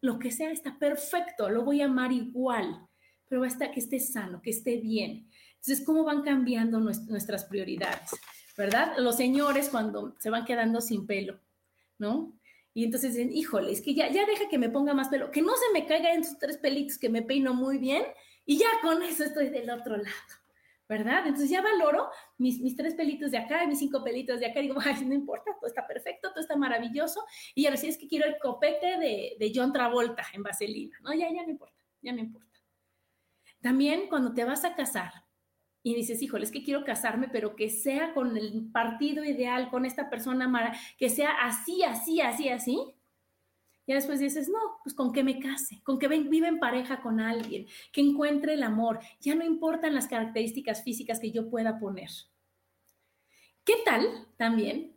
[0.00, 2.86] lo que sea está perfecto, lo voy a amar igual,
[3.28, 5.28] pero basta que esté sano, que esté bien.
[5.54, 8.10] Entonces, ¿cómo van cambiando nuestras prioridades?
[8.56, 8.94] ¿Verdad?
[8.98, 11.40] Los señores cuando se van quedando sin pelo,
[11.98, 12.32] ¿no?
[12.74, 15.40] Y entonces dicen, híjole, es que ya, ya deja que me ponga más pelo, que
[15.40, 18.02] no se me caiga en sus tres pelitos que me peino muy bien
[18.44, 20.41] y ya con eso estoy del otro lado.
[20.92, 21.26] ¿Verdad?
[21.26, 24.60] Entonces ya valoro mis, mis tres pelitos de acá y mis cinco pelitos de acá.
[24.60, 27.24] Y digo, ay, no importa, todo está perfecto, todo está maravilloso.
[27.54, 31.14] Y ahora sí es que quiero el copete de, de John Travolta en vaselina, ¿no?
[31.14, 32.60] Ya, ya no importa, ya no importa.
[33.60, 35.12] También cuando te vas a casar
[35.82, 39.86] y dices, híjole, es que quiero casarme, pero que sea con el partido ideal, con
[39.86, 42.94] esta persona, que sea así, así, así, así,
[43.86, 47.18] y después dices, no, pues con que me case, con que viva en pareja con
[47.18, 49.00] alguien, que encuentre el amor.
[49.20, 52.10] Ya no importan las características físicas que yo pueda poner.
[53.64, 54.96] ¿Qué tal también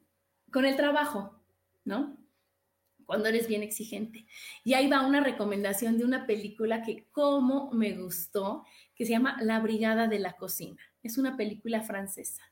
[0.51, 1.39] con el trabajo?
[1.83, 2.17] ¿No?
[3.05, 4.25] Cuando eres bien exigente.
[4.63, 9.37] Y ahí va una recomendación de una película que como me gustó, que se llama
[9.41, 10.81] La Brigada de la Cocina.
[11.01, 12.43] Es una película francesa,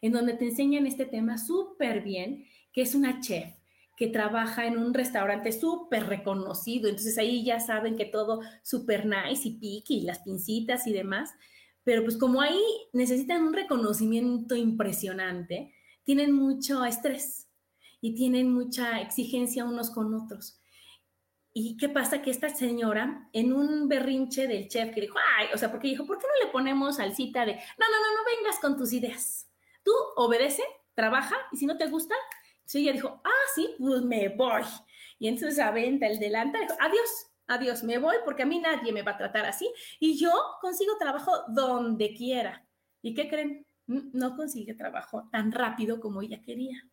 [0.00, 3.57] en donde te enseñan este tema súper bien, que es una chef
[3.98, 9.48] que trabaja en un restaurante súper reconocido, entonces ahí ya saben que todo súper nice
[9.48, 11.34] y pique y las pincitas y demás,
[11.82, 17.48] pero pues como ahí necesitan un reconocimiento impresionante, tienen mucho estrés
[18.00, 20.60] y tienen mucha exigencia unos con otros.
[21.52, 22.22] ¿Y qué pasa?
[22.22, 26.06] Que esta señora, en un berrinche del chef, que dijo, ay, o sea, porque dijo,
[26.06, 29.50] ¿por qué no le ponemos salsita de, no, no, no, no vengas con tus ideas?
[29.82, 30.62] Tú obedece,
[30.94, 32.14] trabaja, y si no te gusta,
[32.68, 34.62] Sí, ella dijo, ah, sí, pues me voy.
[35.18, 39.00] Y entonces aventa el delantal, dijo, adiós, adiós, me voy porque a mí nadie me
[39.00, 42.68] va a tratar así y yo consigo trabajo donde quiera.
[43.00, 43.66] ¿Y qué creen?
[43.86, 46.86] Mm, no consigue trabajo tan rápido como ella quería.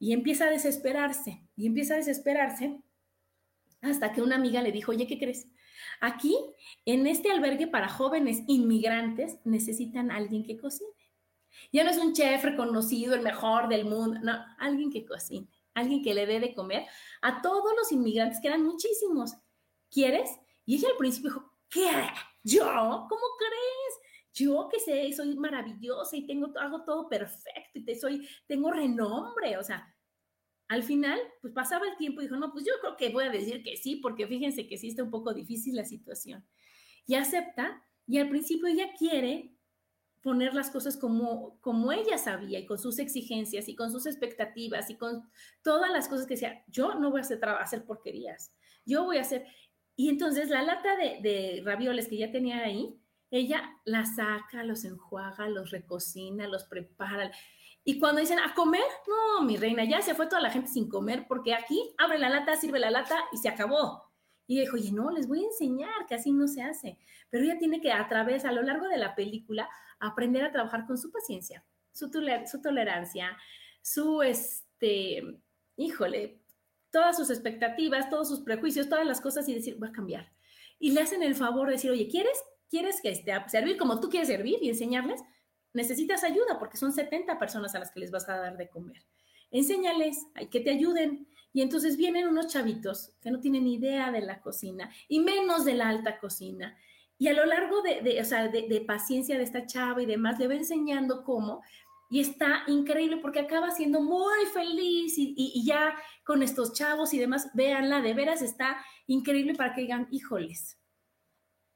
[0.00, 2.80] Y empieza a desesperarse, y empieza a desesperarse
[3.82, 5.46] hasta que una amiga le dijo, oye, ¿qué crees?
[6.00, 6.36] Aquí,
[6.86, 10.90] en este albergue para jóvenes inmigrantes, necesitan alguien que cocine.
[11.72, 16.02] Ya no es un chef reconocido, el mejor del mundo, no, alguien que cocine, alguien
[16.02, 16.86] que le dé de comer
[17.22, 19.34] a todos los inmigrantes, que eran muchísimos.
[19.90, 20.30] ¿Quieres?
[20.66, 21.90] Y ella al principio dijo, ¿qué?
[22.42, 22.64] ¿Yo?
[22.64, 24.04] ¿Cómo crees?
[24.32, 29.56] Yo que sé, soy maravillosa y tengo, hago todo perfecto y te soy, tengo renombre,
[29.56, 29.94] o sea,
[30.68, 33.30] al final, pues pasaba el tiempo y dijo, no, pues yo creo que voy a
[33.30, 36.44] decir que sí, porque fíjense que sí está un poco difícil la situación.
[37.06, 39.53] Y acepta, y al principio ella quiere
[40.24, 44.88] poner las cosas como, como ella sabía y con sus exigencias y con sus expectativas
[44.88, 45.22] y con
[45.62, 48.52] todas las cosas que decía, yo no voy a hacer, hacer porquerías,
[48.84, 49.46] yo voy a hacer...
[49.96, 52.98] Y entonces la lata de, de ravioles que ya tenía ahí,
[53.30, 57.30] ella la saca, los enjuaga, los recocina, los prepara.
[57.84, 60.88] Y cuando dicen a comer, no, mi reina, ya se fue toda la gente sin
[60.88, 64.03] comer, porque aquí abre la lata, sirve la lata y se acabó.
[64.46, 66.98] Y dijo, oye, no, les voy a enseñar que así no se hace.
[67.30, 70.86] Pero ella tiene que, a través, a lo largo de la película, aprender a trabajar
[70.86, 72.10] con su paciencia, su,
[72.46, 73.36] su tolerancia,
[73.80, 75.22] su, este,
[75.76, 76.40] híjole,
[76.90, 80.32] todas sus expectativas, todos sus prejuicios, todas las cosas y decir, voy a cambiar.
[80.78, 84.08] Y le hacen el favor de decir, oye, ¿quieres, quieres que esté servir como tú
[84.08, 85.22] quieres servir y enseñarles?
[85.74, 89.04] necesitas ayuda porque son 70 personas a las que les vas a dar de comer.
[89.50, 91.28] Enséñales, hay que te ayuden.
[91.54, 95.74] Y entonces vienen unos chavitos que no tienen idea de la cocina y menos de
[95.74, 96.76] la alta cocina.
[97.16, 101.22] Y a lo largo de, de, paciencia de esta chava y demás, le va enseñando
[101.22, 101.62] cómo.
[102.10, 107.18] Y está increíble porque acaba siendo muy feliz y, y ya con estos chavos y
[107.18, 110.76] demás, véanla, de veras está increíble para que digan, híjoles,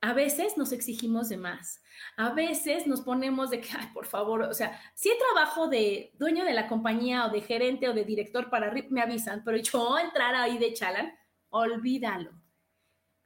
[0.00, 1.82] a veces nos exigimos de más.
[2.16, 6.44] A veces nos ponemos de que, ay, por favor, o sea, si trabajo de dueño
[6.44, 10.34] de la compañía o de gerente o de director para me avisan, pero yo entrar
[10.34, 11.12] ahí de chalan,
[11.50, 12.30] olvídalo.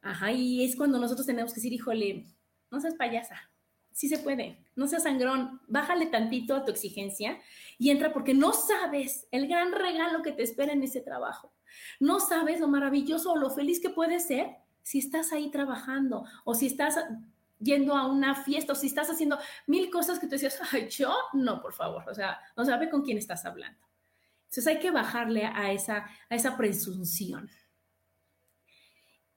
[0.00, 2.26] Ajá, y es cuando nosotros tenemos que decir, híjole,
[2.70, 3.50] no seas payasa,
[3.92, 7.38] sí se puede, no seas sangrón, bájale tantito a tu exigencia
[7.78, 11.54] y entra porque no sabes el gran regalo que te espera en ese trabajo.
[12.00, 16.54] No sabes lo maravilloso o lo feliz que puedes ser si estás ahí trabajando o
[16.54, 16.96] si estás
[17.58, 21.14] yendo a una fiesta o si estás haciendo mil cosas que tú decías, ay, yo
[21.32, 23.80] no, por favor, o sea, no sabe con quién estás hablando.
[24.44, 27.48] Entonces hay que bajarle a esa, a esa presunción.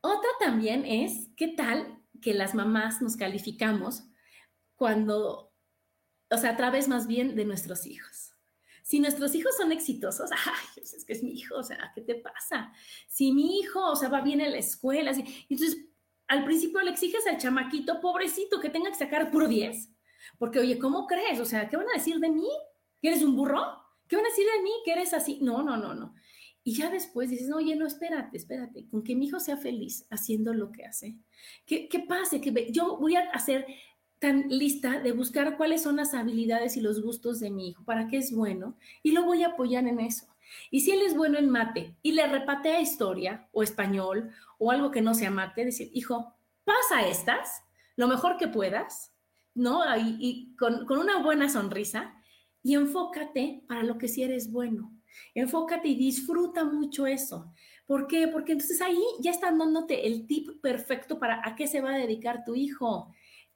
[0.02, 4.04] Otra también es, ¿qué tal que las mamás nos calificamos
[4.76, 5.54] cuando,
[6.30, 8.35] o sea, a través más bien de nuestros hijos?
[8.86, 12.02] Si nuestros hijos son exitosos, ay, pues es que es mi hijo, o sea, ¿qué
[12.02, 12.72] te pasa?
[13.08, 15.88] Si mi hijo, o sea, va bien en la escuela, así, entonces
[16.28, 19.90] al principio le exiges al chamaquito, pobrecito, que tenga que sacar puro 10.
[20.38, 21.40] Porque, oye, ¿cómo crees?
[21.40, 22.48] O sea, ¿qué van a decir de mí?
[23.02, 23.64] ¿Que eres un burro?
[24.08, 24.72] ¿Qué van a decir de mí?
[24.86, 25.40] ¿Que eres así?
[25.42, 26.14] No, no, no, no.
[26.64, 30.54] Y ya después dices, oye, no, espérate, espérate, con que mi hijo sea feliz haciendo
[30.54, 31.18] lo que hace.
[31.66, 33.66] ¿Qué pase, que yo voy a hacer
[34.26, 38.08] tan lista de buscar cuáles son las habilidades y los gustos de mi hijo, para
[38.08, 40.26] qué es bueno, y lo voy a apoyar en eso.
[40.72, 44.90] Y si él es bueno en mate y le repatea historia o español o algo
[44.90, 46.34] que no sea mate, decir, hijo,
[46.64, 47.62] pasa estas,
[47.98, 49.14] lo mejor que puedas,
[49.54, 49.84] ¿no?
[49.96, 52.16] Y, y con, con, una buena sonrisa
[52.64, 54.92] y enfócate para lo que sí eres bueno.
[55.36, 57.54] Enfócate y disfruta mucho eso.
[57.86, 58.28] ¿Por qué?
[58.28, 61.98] Porque entonces ahí ya están dándote el tip perfecto para a qué se va a
[62.00, 63.14] dedicar tu hijo.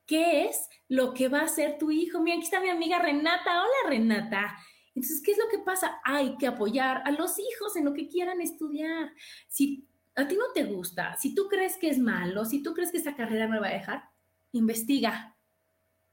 [0.09, 2.19] ¿Qué es lo que va a hacer tu hijo?
[2.19, 3.61] Mira, aquí está mi amiga Renata.
[3.61, 4.57] Hola, Renata.
[4.95, 6.01] Entonces, ¿qué es lo que pasa?
[6.03, 9.13] Hay que apoyar a los hijos en lo que quieran estudiar.
[9.47, 12.91] Si a ti no te gusta, si tú crees que es malo, si tú crees
[12.91, 14.05] que esa carrera no va a dejar,
[14.51, 15.37] investiga.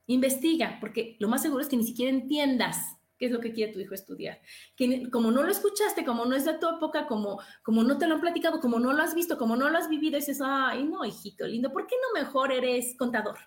[0.04, 3.72] Investiga, porque lo más seguro es que ni siquiera entiendas qué es lo que quiere
[3.72, 4.42] tu hijo estudiar.
[5.10, 8.16] Como no lo escuchaste, como no es de tu época, como, como no te lo
[8.16, 11.02] han platicado, como no lo has visto, como no lo has vivido, dices, ay, no,
[11.02, 13.38] hijito lindo, ¿por qué no mejor eres contador?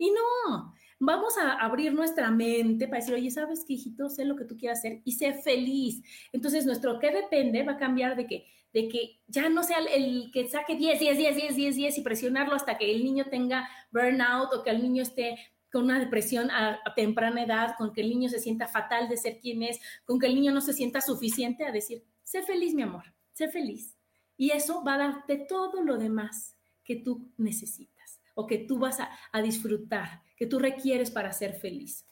[0.00, 4.08] Y no, vamos a abrir nuestra mente para decir, oye, ¿sabes qué, hijito?
[4.08, 6.02] Sé lo que tú quieras hacer y sé feliz.
[6.32, 10.30] Entonces, nuestro qué depende va a cambiar de que, de que ya no sea el,
[10.32, 13.68] que saque 10, 10, 10, 10, 10, 10 y presionarlo hasta que el niño tenga
[13.92, 15.36] burnout o que el niño esté
[15.70, 19.18] con una depresión a, a, temprana edad, con que el niño se sienta fatal de
[19.18, 22.72] ser quien es, con que el niño no se sienta suficiente a decir, sé feliz,
[22.72, 23.98] mi amor, sé feliz.
[24.38, 27.99] Y eso va a darte todo lo demás que tú necesitas
[28.40, 32.06] o que tú vas a, disfrutar, que tú requieres para ser feliz.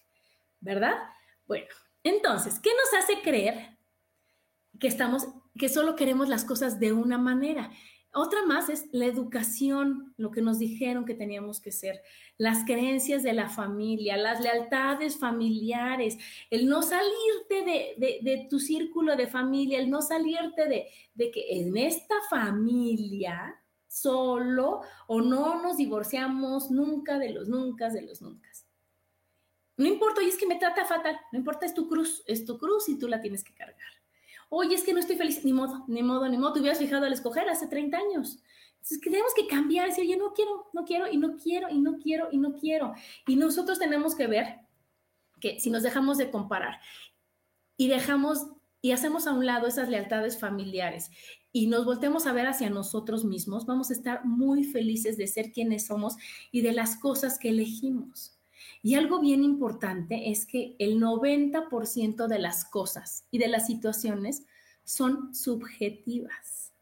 [0.61, 0.95] ¿Verdad?
[1.47, 1.66] Bueno,
[2.03, 3.79] entonces, ¿qué nos hace creer
[4.79, 5.26] que estamos,
[5.59, 7.70] que solo queremos las cosas de una manera?
[8.12, 12.03] Otra más es la educación, lo que nos dijeron que teníamos que ser,
[12.37, 16.18] las creencias de la familia, las lealtades familiares,
[16.51, 21.76] el no salirte de, tu círculo de familia, el no salirte de, de que en
[21.76, 28.49] esta familia solo o no nos divorciamos nunca de los nunca de los nunca.
[29.76, 32.59] No importa, oye, es que me trata fatal, no importa, es tu cruz, es tu
[32.59, 33.93] cruz y tú la tienes que cargar.
[34.51, 37.07] Oye, es que no estoy feliz, ni modo, ni modo, ni modo, te hubieras fijado
[37.07, 38.43] al escoger hace 30 años.
[38.72, 41.99] Entonces, tenemos que cambiar, decir, oye, no quiero, no quiero, y no quiero, y no
[41.99, 42.95] quiero, y no quiero.
[43.26, 44.61] Y nosotros tenemos que ver
[45.41, 46.80] que si nos dejamos de comparar
[47.76, 48.49] y dejamos
[48.80, 51.11] y hacemos a un lado esas lealtades familiares
[51.59, 55.50] y nos volteamos a ver hacia nosotros mismos, vamos a estar muy felices de ser
[55.50, 56.14] quienes somos
[56.52, 58.38] y de las cosas que elegimos.
[58.80, 64.44] Y algo bien importante es que el 90% de las cosas y de las situaciones
[64.84, 66.72] son subjetivas.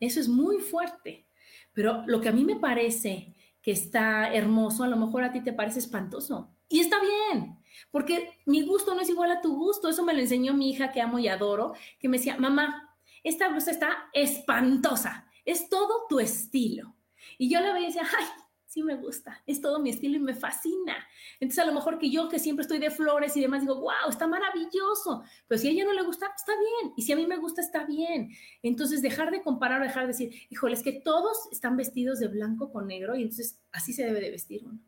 [0.00, 1.28] Eso es muy fuerte.
[1.72, 5.40] Pero lo que a mí me parece que está hermoso, a lo mejor a ti
[5.40, 6.50] te parece espantoso.
[6.68, 7.58] Y está bien,
[7.92, 9.88] porque mi gusto no es igual a tu gusto.
[9.88, 12.83] Eso me lo enseñó mi hija que amo y adoro, que me decía, mamá,
[13.24, 16.94] esta blusa está espantosa, es todo tu estilo.
[17.38, 18.26] Y yo la veía y decía, ay,
[18.66, 20.96] sí me gusta, es todo mi estilo y me fascina.
[21.38, 24.10] Entonces a lo mejor que yo que siempre estoy de flores y demás digo, wow,
[24.10, 27.26] está maravilloso, pero si a ella no le gusta, está bien, y si a mí
[27.26, 28.30] me gusta, está bien.
[28.62, 32.72] Entonces dejar de comparar dejar de decir, híjole, es que todos están vestidos de blanco
[32.72, 34.80] con negro y entonces así se debe de vestir uno.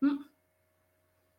[0.00, 0.24] Mm.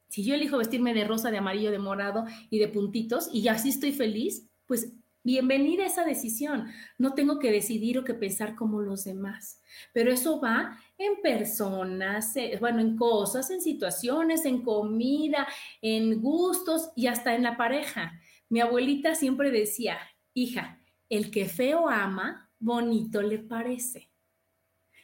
[0.10, 3.70] Si yo elijo vestirme de rosa, de amarillo, de morado y de puntitos y así
[3.70, 4.94] estoy feliz, pues
[5.24, 6.68] bienvenida a esa decisión.
[6.98, 9.62] No tengo que decidir o que pensar como los demás,
[9.94, 15.48] pero eso va en personas, eh, bueno, en cosas, en situaciones, en comida,
[15.82, 18.20] en gustos y hasta en la pareja.
[18.50, 19.98] Mi abuelita siempre decía,
[20.34, 24.12] hija, el que feo ama, bonito le parece.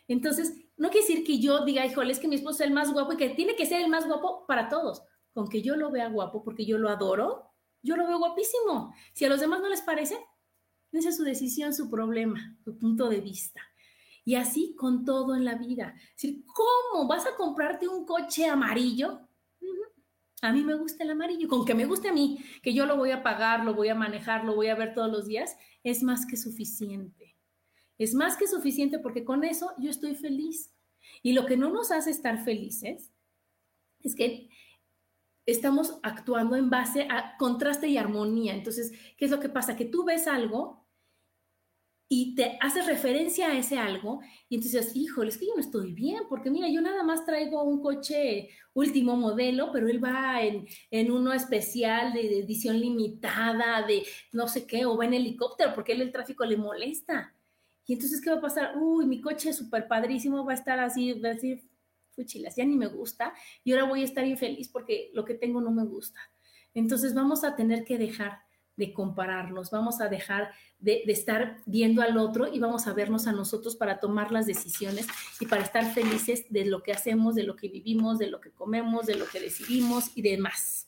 [0.07, 2.91] Entonces, no quiere decir que yo diga, híjole, es que mi esposo es el más
[2.91, 5.03] guapo y que tiene que ser el más guapo para todos.
[5.33, 7.48] Con que yo lo vea guapo porque yo lo adoro,
[7.81, 8.93] yo lo veo guapísimo.
[9.13, 10.17] Si a los demás no les parece,
[10.91, 13.61] esa es su decisión, su problema, su punto de vista.
[14.25, 15.95] Y así con todo en la vida.
[16.13, 19.21] decir, ¿cómo vas a comprarte un coche amarillo?
[20.41, 22.95] A mí me gusta el amarillo, con que me guste a mí, que yo lo
[22.95, 26.01] voy a pagar, lo voy a manejar, lo voy a ver todos los días, es
[26.01, 27.35] más que suficiente.
[27.97, 30.73] Es más que suficiente porque con eso yo estoy feliz.
[31.21, 33.11] Y lo que no nos hace estar felices
[34.01, 34.49] es que
[35.51, 38.53] estamos actuando en base a contraste y armonía.
[38.53, 39.75] Entonces, ¿qué es lo que pasa?
[39.75, 40.87] Que tú ves algo
[42.11, 44.19] y te haces referencia a ese algo
[44.49, 47.61] y entonces, híjole, es que yo no estoy bien, porque mira, yo nada más traigo
[47.63, 54.03] un coche último modelo, pero él va en, en uno especial de, edición limitada, de
[54.33, 57.35] no sé qué, o va en helicóptero, porque él el tráfico le molesta.
[57.85, 58.75] Y entonces, ¿qué va a pasar?
[58.77, 61.29] Uy, mi coche es súper padrísimo, va a estar así, va
[62.25, 65.71] ya ni me gusta, y ahora voy a estar infeliz porque lo que tengo no
[65.71, 66.19] me gusta.
[66.73, 68.39] Entonces, vamos a tener que dejar
[68.79, 73.33] de compararnos, vamos a dejar de, estar viendo al otro y vamos a vernos a
[73.33, 75.05] nosotros para tomar las decisiones
[75.39, 78.51] y para estar felices de lo que hacemos, de lo que vivimos, de lo que
[78.51, 80.87] comemos, de lo que decidimos y demás.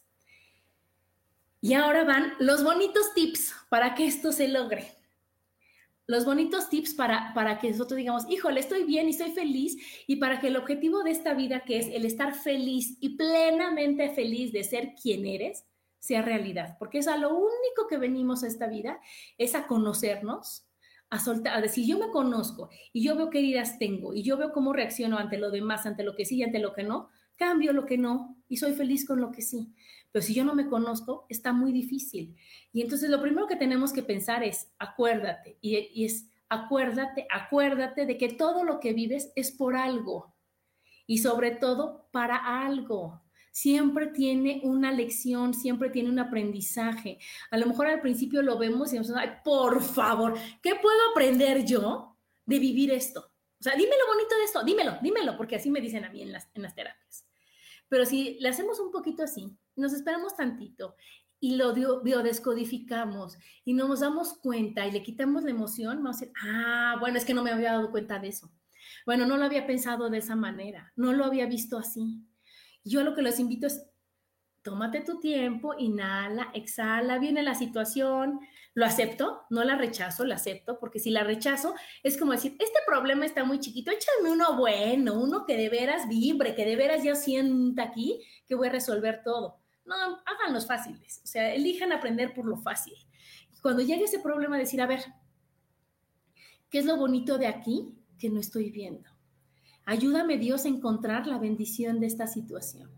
[1.59, 5.00] Y ahora van los bonitos tips para que esto se logre.
[6.11, 10.17] Los bonitos tips para, para que nosotros digamos, híjole, estoy bien y estoy feliz y
[10.17, 14.51] para que el objetivo de esta vida, que es el estar feliz y plenamente feliz
[14.51, 15.63] de ser quien eres,
[15.99, 18.99] sea realidad, porque es a lo único que venimos a esta vida,
[19.37, 20.67] es a conocernos,
[21.09, 24.35] a soltar, a decir, yo me conozco y yo veo qué heridas tengo y yo
[24.35, 27.07] veo cómo reacciono ante lo demás, ante lo que sí y ante lo que no,
[27.37, 29.73] cambio lo que no y soy feliz con lo que sí.
[30.11, 32.35] Pero si yo no me conozco, está muy difícil.
[32.73, 38.17] Y entonces lo primero que tenemos que pensar es, acuérdate, y, es, acuérdate, acuérdate de
[38.17, 40.35] que todo lo que vives es por algo
[41.07, 47.19] y sobre todo para algo siempre tiene una lección, siempre tiene un aprendizaje.
[47.49, 51.65] A lo mejor al principio lo vemos y nos ay, por favor, ¿qué puedo aprender
[51.65, 53.31] yo de vivir esto?
[53.59, 56.21] O sea, dime lo bonito de esto, dímelo, dímelo, porque así me dicen a mí
[56.21, 57.27] en las, en las terapias.
[57.87, 60.95] Pero si le hacemos un poquito así, nos esperamos tantito
[61.41, 66.33] y lo biodescodificamos y nos damos cuenta y le quitamos la emoción, vamos a decir,
[66.43, 68.51] ah, bueno, es que no me había dado cuenta de eso.
[69.05, 72.23] Bueno, no lo había pensado de esa manera, no lo había visto así.
[72.83, 73.83] Yo lo que les invito es,
[74.61, 78.39] tómate tu tiempo, inhala, exhala, viene la situación,
[78.75, 81.73] lo acepto, no la rechazo, la acepto, porque si la rechazo
[82.03, 86.07] es como decir, este problema está muy chiquito, échame uno bueno, uno que de veras
[86.07, 89.60] vibre, que de veras yo sienta aquí que voy a resolver todo.
[89.85, 92.93] No, háganlos fáciles, o sea, elijan aprender por lo fácil.
[93.61, 95.03] Cuando llegue ese problema, decir, a ver,
[96.69, 99.09] ¿qué es lo bonito de aquí que no estoy viendo?
[99.85, 102.89] Ayúdame Dios a encontrar la bendición de esta situación.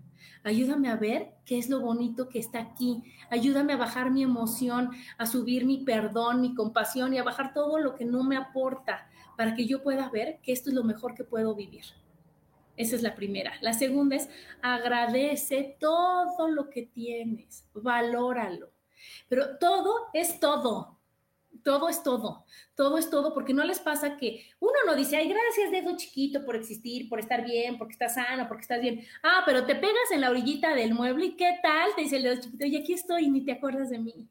[0.43, 3.01] Ayúdame a ver qué es lo bonito que está aquí.
[3.29, 7.79] Ayúdame a bajar mi emoción, a subir mi perdón, mi compasión y a bajar todo
[7.79, 9.07] lo que no me aporta
[9.37, 11.85] para que yo pueda ver que esto es lo mejor que puedo vivir.
[12.75, 13.53] Esa es la primera.
[13.61, 14.29] La segunda es
[14.61, 18.71] agradece todo lo que tienes, valóralo.
[19.29, 20.99] Pero todo es todo.
[21.63, 22.45] Todo es todo.
[22.75, 26.43] Todo es todo, porque no les pasa que uno no dice, ay, gracias, dedo chiquito,
[26.43, 29.05] por existir, por estar bien, porque estás sano, porque estás bien.
[29.21, 31.91] Ah, pero te pegas en la orillita del mueble y ¿qué tal?
[31.95, 34.27] Te dice el dedo chiquito, y aquí estoy ni te acuerdas de mí.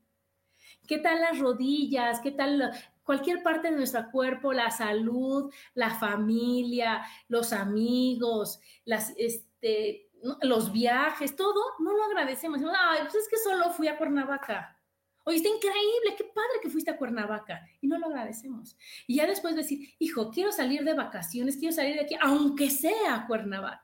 [0.86, 2.20] ¿Qué tal las rodillas?
[2.20, 2.72] ¿Qué tal
[3.04, 8.60] cualquier parte de nuestro cuerpo, la salud, la familia, los amigos,
[9.16, 10.10] este,
[10.42, 12.60] los viajes, todo, no lo agradecemos.
[12.78, 14.78] Ay, pues es que solo fui a Cuernavaca.
[15.24, 17.60] Oye, está increíble, qué padre que fuiste a Cuernavaca.
[17.80, 18.76] Y no lo agradecemos.
[19.06, 23.24] Y ya después decir, hijo, quiero salir de vacaciones, quiero salir de aquí, aunque sea
[23.26, 23.82] Cuernavaca.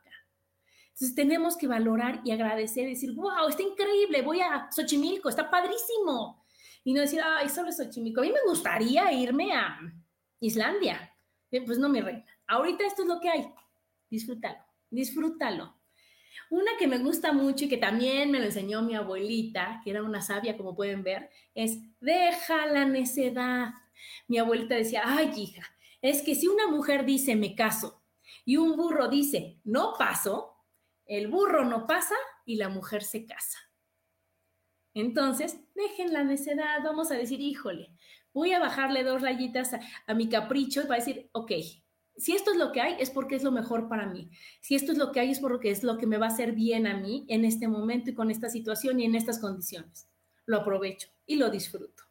[0.89, 6.45] Entonces tenemos que valorar y agradecer, decir, wow, está increíble, voy a Xochimilco, está padrísimo
[6.85, 8.21] y no decir, ay, solo chimico.
[8.21, 9.79] A mí me gustaría irme a
[10.41, 11.15] Islandia.
[11.51, 12.25] Pues no, mi reina.
[12.47, 13.53] Ahorita esto es lo que hay.
[14.11, 14.59] Disfrútalo,
[14.91, 15.75] disfrútalo.
[16.51, 20.03] Una que me gusta mucho y que también me lo enseñó mi abuelita, que era
[20.03, 23.75] una sabia, como pueden ver, es deja la necedad.
[24.29, 25.63] Mi abuelita decía, ay, hija,
[26.01, 28.03] es que si una mujer dice me caso
[28.45, 30.55] y un burro dice no paso,
[31.05, 32.15] el burro no pasa
[32.47, 33.59] y la mujer se casa.
[34.99, 37.93] Entonces, dejen la necedad, vamos a decir, híjole,
[38.33, 39.73] voy a bajarle dos rayitas
[40.07, 41.53] a, mi capricho y va a decir, ok,
[42.17, 44.31] si esto es lo que hay, es porque es lo mejor para mí.
[44.61, 46.53] Si esto es lo que hay, es porque es lo que me va a hacer
[46.53, 50.09] bien a mí en este momento y con esta situación y en estas condiciones.
[50.47, 52.05] Lo aprovecho y lo disfruto.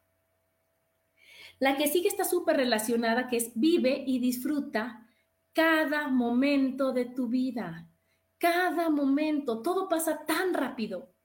[1.59, 5.07] La que sigue está súper relacionada, que es vive y disfruta
[5.53, 7.89] cada momento de tu vida.
[8.37, 11.16] Cada momento, todo pasa tan rápido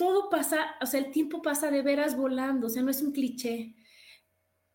[0.00, 3.12] todo pasa, o sea, el tiempo pasa de veras volando, o sea, no es un
[3.12, 3.74] cliché.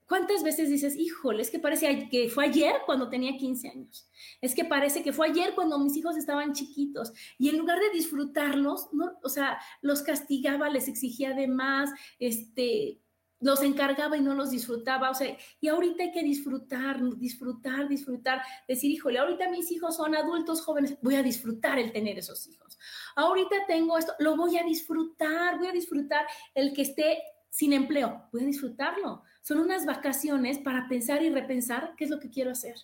[0.07, 4.07] ¿Cuántas veces dices, híjole, es que parece que fue ayer cuando tenía 15 años?
[4.39, 7.11] Es que parece que fue ayer cuando mis hijos estaban chiquitos.
[7.39, 12.99] Y en lugar de disfrutarlos, no, o sea, los castigaba, les exigía de más, este,
[13.39, 15.09] los encargaba y no los disfrutaba.
[15.09, 18.41] O sea, y ahorita hay que disfrutar, disfrutar, disfrutar.
[18.67, 22.77] Decir, híjole, ahorita mis hijos son adultos jóvenes, voy a disfrutar el tener esos hijos.
[23.15, 27.19] Ahorita tengo esto, lo voy a disfrutar, voy a disfrutar el que esté
[27.49, 29.23] sin empleo, voy a disfrutarlo.
[29.41, 32.75] Son unas vacaciones para pensar y repensar qué es lo que quiero hacer.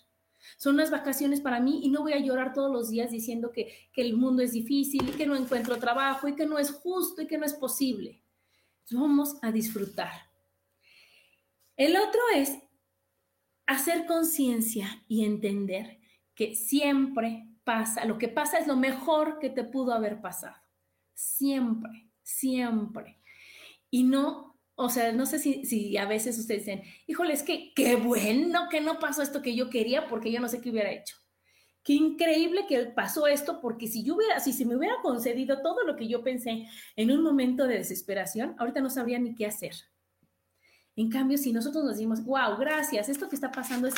[0.56, 3.72] Son unas vacaciones para mí y no voy a llorar todos los días diciendo que,
[3.92, 7.22] que el mundo es difícil y que no encuentro trabajo y que no es justo
[7.22, 8.22] y que no es posible.
[8.90, 10.31] Vamos a disfrutar.
[11.76, 12.58] El otro es
[13.66, 15.98] hacer conciencia y entender
[16.34, 20.56] que siempre pasa, lo que pasa es lo mejor que te pudo haber pasado.
[21.14, 23.20] Siempre, siempre.
[23.90, 27.96] Y no, o sea, no sé si, a veces ustedes dicen, híjole, es que qué
[27.96, 31.16] bueno que no pasó esto que yo quería porque yo no sé qué hubiera hecho.
[31.84, 35.84] Qué increíble que pasó esto porque si yo hubiera, si se me hubiera concedido todo
[35.84, 36.66] lo que yo pensé
[36.96, 39.74] en un momento de desesperación, ahorita no sabría ni qué hacer.
[40.94, 43.94] En cambio, si nosotros nos decimos, wow, gracias, esto que está pasando es,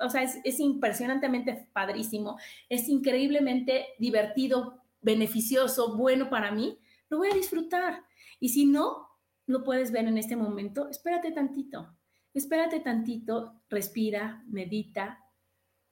[0.00, 2.38] o sea, es, impresionantemente padrísimo,
[2.68, 6.78] es increíblemente divertido, beneficioso, bueno para mí,
[7.10, 8.02] lo voy a disfrutar.
[8.40, 9.08] Y si no
[9.46, 11.94] lo puedes ver en este momento, espérate tantito,
[12.32, 15.24] espérate tantito, respira, medita,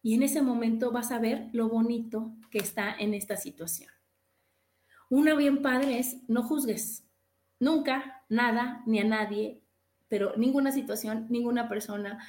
[0.02, 3.90] y en ese momento vas a ver lo bonito que está en esta situación.
[5.10, 7.04] Una bien padre es no juzgues,
[7.58, 9.65] nunca, nada, ni a nadie,
[10.08, 12.26] pero ninguna situación, ninguna persona,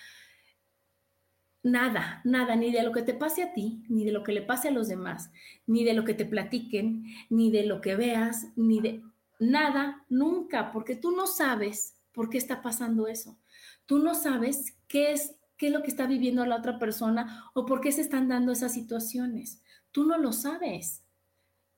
[1.63, 4.41] nada, nada, ni de lo que te pase a ti, ni de lo que le
[4.41, 5.31] pase a los demás,
[5.65, 9.03] ni de lo que te platiquen, ni de lo que veas, ni de
[9.39, 13.37] nada, nunca, porque tú no sabes por qué está pasando eso.
[13.85, 17.65] Tú no sabes qué es qué es lo que está viviendo la otra persona o
[17.65, 19.61] por qué se están dando esas situaciones.
[19.91, 21.03] Tú no lo sabes.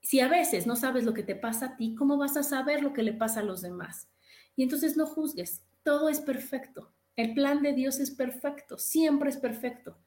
[0.02, 2.84] Si a veces no sabes lo que te pasa a ti, ¿cómo vas a saber
[2.84, 4.10] lo que le pasa a los demás?
[4.56, 6.94] Y entonces no juzgues, todo es perfecto.
[7.16, 9.98] El plan de Dios es perfecto, siempre es perfecto.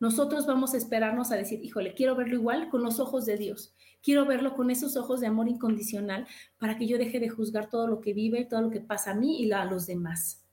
[0.00, 3.74] Nosotros vamos a esperarnos a decir, híjole, quiero verlo igual con los ojos de Dios.
[4.02, 6.26] Quiero verlo con esos ojos de amor incondicional
[6.58, 9.14] para que yo deje de juzgar todo lo que vive, todo lo que pasa a
[9.14, 10.44] mí y a los demás.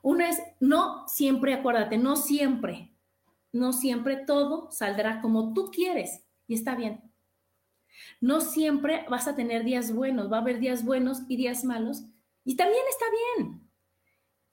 [0.00, 2.92] Una es, no siempre, acuérdate, no siempre,
[3.52, 7.02] no siempre todo saldrá como tú quieres y está bien.
[8.20, 12.04] No siempre vas a tener días buenos, va a haber días buenos y días malos
[12.48, 13.04] y también está
[13.36, 13.70] bien.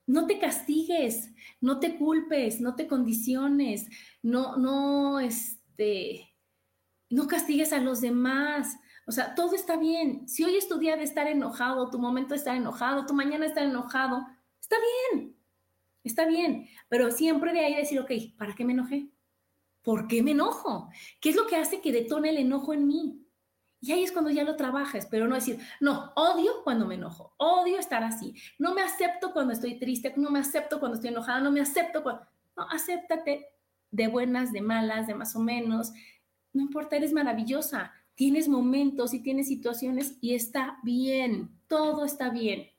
[0.05, 1.31] No te castigues,
[1.61, 3.87] no te culpes, no te condiciones,
[4.21, 6.35] no, no, este,
[7.09, 8.77] no castigues a los demás.
[9.07, 10.27] O sea, todo está bien.
[10.27, 13.45] Si hoy es tu día de estar enojado, tu momento de estar enojado, tu mañana
[13.45, 14.27] estar enojado,
[14.59, 14.75] está
[15.13, 15.37] bien.
[16.03, 19.09] está bien, pero siempre de ahí decir, ok, ¿para qué me enojé?
[19.83, 20.89] ¿Por qué me enojo?
[21.21, 23.24] ¿Qué es lo que hace que detone el enojo en mí?
[23.85, 27.35] Y ahí es cuando ya lo trabajas, pero no decir, no, odio cuando me enojo,
[27.37, 31.39] odio estar así, no me acepto cuando estoy triste, no me acepto cuando estoy enojada,
[31.39, 32.25] no me acepto cuando...
[32.57, 33.45] No, acéptate
[33.91, 35.91] de buenas, de malas, de más o menos,
[36.51, 42.71] no importa, eres maravillosa, tienes momentos y tienes situaciones y está bien, todo está bien.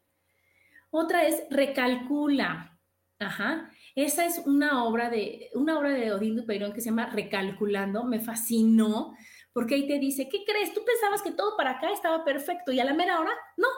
[0.91, 2.77] Otra es recalcula.
[3.19, 3.71] Ajá.
[3.95, 8.19] Esa es una obra de una obra de Odín Dupeirón que se llama Recalculando, me
[8.19, 9.15] fascinó
[9.57, 10.75] porque ahí te dice, ¿qué crees?
[10.75, 13.69] Tú pensabas que todo para acá estaba perfecto y a la mera hora, no,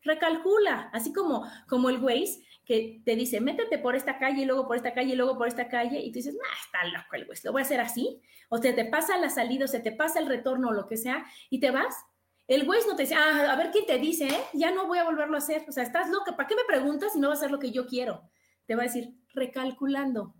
[0.00, 4.66] recalcula, así como, como el Waze que te dice, métete por esta calle y luego
[4.66, 7.28] por esta calle y luego por esta calle y tú dices, ah, está loco el
[7.28, 9.92] Waze, lo voy a hacer así, o se te pasa la salida o se te
[9.92, 11.94] pasa el retorno o lo que sea y te vas.
[12.48, 14.40] El Waze no te dice, ah, a ver quién te dice, ¿eh?
[14.54, 15.66] ya no voy a volverlo a hacer.
[15.68, 17.72] O sea, estás loca, ¿para qué me preguntas si no va a ser lo que
[17.72, 18.22] yo quiero?
[18.64, 20.34] Te va a decir, recalculando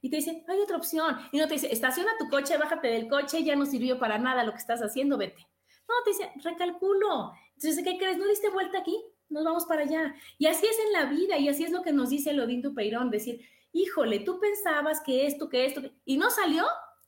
[0.00, 1.16] y te dice, hay otra opción.
[1.32, 4.44] Y no te dice, estaciona tu coche, bájate del coche, ya no sirvió para nada
[4.44, 5.46] lo que estás haciendo, vete.
[5.88, 7.32] No, te dice, recalculo.
[7.54, 8.16] Entonces, ¿qué crees?
[8.16, 8.96] ¿No diste vuelta aquí?
[9.28, 10.14] Nos vamos para allá.
[10.38, 13.10] Y así es en la vida, y así es lo que nos dice Lodín Peirón,
[13.10, 13.40] decir,
[13.72, 16.64] híjole, tú pensabas que esto, que esto, y no salió,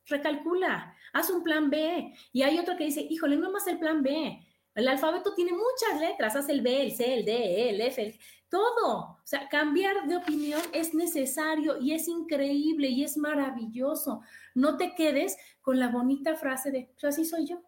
[0.07, 2.13] recalcula, haz un plan B.
[2.33, 4.39] Y hay otro que dice, híjole, no más el plan B.
[4.75, 8.19] El alfabeto tiene muchas letras, haz el B, el C, el D, el F, el
[8.53, 8.99] todo.
[8.99, 14.21] O sea, cambiar de opinión es necesario y es increíble y es maravilloso.
[14.55, 17.63] No te quedes con la bonita frase de, pues así soy yo.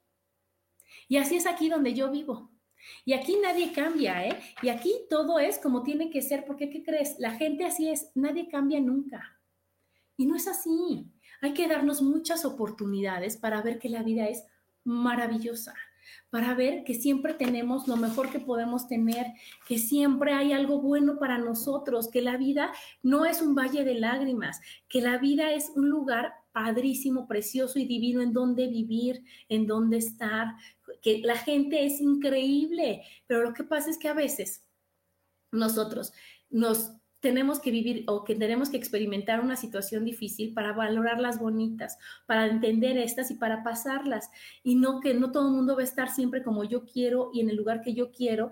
[1.09, 2.51] Y así es aquí donde yo vivo.
[3.07, 4.39] Y aquí nadie cambia, ¿eh?
[4.61, 7.19] Y aquí todo es como tiene que ser, porque ¿qué crees?
[7.19, 9.41] La gente así es, nadie cambia nunca.
[10.19, 11.11] Y no es así.
[11.41, 14.45] Hay que darnos muchas oportunidades para ver que la vida es
[14.85, 15.75] maravillosa
[16.31, 19.27] para ver que siempre tenemos lo mejor que podemos tener,
[19.67, 23.95] que siempre hay algo bueno para nosotros, que la vida no es un valle de
[23.95, 29.67] lágrimas, que la vida es un lugar padrísimo, precioso y divino en donde vivir, en
[29.67, 30.55] donde estar,
[31.03, 34.65] que la gente es increíble, pero lo que pasa es que a veces
[35.51, 36.13] nosotros
[36.51, 36.93] nos
[37.25, 41.97] tenemos que vivir o que tenemos que experimentar una situación difícil para valorar las bonitas,
[42.27, 44.31] para entender estas y para pasarlas.
[44.63, 47.41] Y no que no todo el mundo va a estar siempre como yo quiero y
[47.41, 48.51] en el lugar que yo quiero.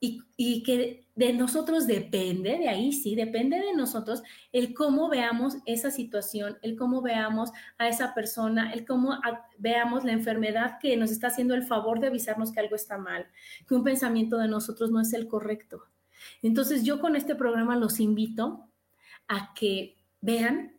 [0.00, 4.22] Y, y, que de nosotros depende, de ahí sí, depende de nosotros
[4.52, 9.20] el cómo veamos esa situación, el cómo veamos a esa persona, el cómo
[9.58, 13.26] veamos la enfermedad que nos está haciendo el favor de avisarnos que algo está mal,
[13.68, 15.84] que un pensamiento de nosotros no es el correcto.
[16.42, 18.68] Entonces yo con este programa los invito
[19.28, 20.78] a que vean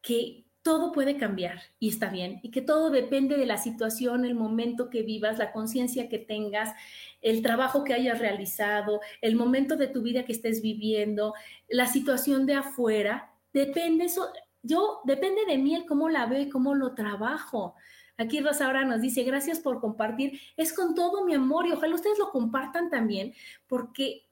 [0.00, 4.34] que todo puede cambiar y está bien, y que todo depende de la situación, el
[4.34, 6.74] momento que vivas, la conciencia que tengas,
[7.20, 11.34] el trabajo que hayas realizado, el momento de tu vida que estés viviendo,
[11.68, 16.48] la situación de afuera, depende eso, yo, depende de mí el cómo la veo y
[16.48, 17.74] cómo lo trabajo.
[18.16, 21.96] Aquí Rosa ahora nos dice, gracias por compartir, es con todo mi amor y ojalá
[21.96, 23.34] ustedes lo compartan también,
[23.66, 24.28] porque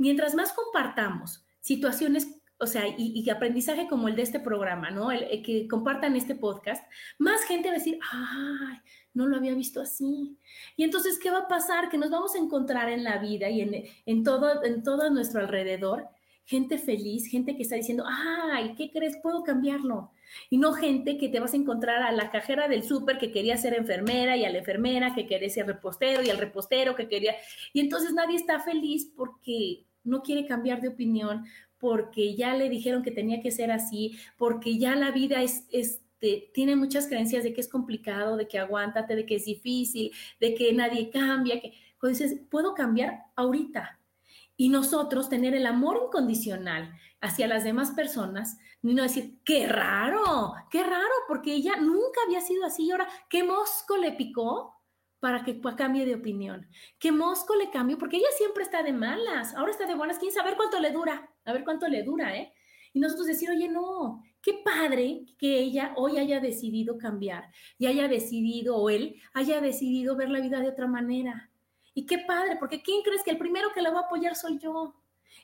[0.00, 2.26] mientras más compartamos situaciones,
[2.58, 5.12] o sea, y, aprendizaje como el de este programa, ¿no?
[5.12, 6.82] El, que compartan este podcast,
[7.18, 8.78] más gente va a decir, ay,
[9.12, 10.38] no lo había visto así.
[10.76, 11.90] Y entonces, ¿qué va a pasar?
[11.90, 15.40] Que nos vamos a encontrar en la vida y en, en, todo, en todo nuestro
[15.40, 16.08] alrededor
[16.50, 19.16] gente feliz, gente que está diciendo, ay, ¿qué crees?
[19.22, 20.10] Puedo cambiarlo.
[20.48, 23.56] Y no gente que te vas a encontrar a la cajera del súper que quería
[23.56, 27.36] ser enfermera y a la enfermera que quería ser repostero y al repostero que quería.
[27.72, 31.44] Y entonces nadie está feliz porque no quiere cambiar de opinión
[31.78, 36.50] porque ya le dijeron que tenía que ser así, porque ya la vida es, este,
[36.52, 40.54] tiene muchas creencias de que es complicado, de que aguántate, de que es difícil, de
[40.54, 41.72] que nadie cambia, que
[42.02, 43.98] dices, puedo cambiar ahorita.
[44.56, 46.92] Y nosotros tener el amor incondicional
[47.22, 52.64] hacia las demás personas, no decir, qué raro, qué raro, porque ella nunca había sido
[52.66, 54.79] así y ahora, ¿qué mosco le picó?
[55.20, 56.66] Para que cambie de opinión.
[56.98, 60.32] Que Mosco le cambió, porque ella siempre está de malas, ahora está de buenas, quién
[60.32, 62.52] sabe cuánto le dura, a ver cuánto le dura, ¿eh?
[62.92, 67.48] Y nosotros decir, oye, no, qué padre que ella hoy haya decidido cambiar
[67.78, 71.50] y haya decidido, o él haya decidido ver la vida de otra manera.
[71.94, 74.58] Y qué padre, porque ¿quién crees que el primero que la va a apoyar soy
[74.58, 74.94] yo?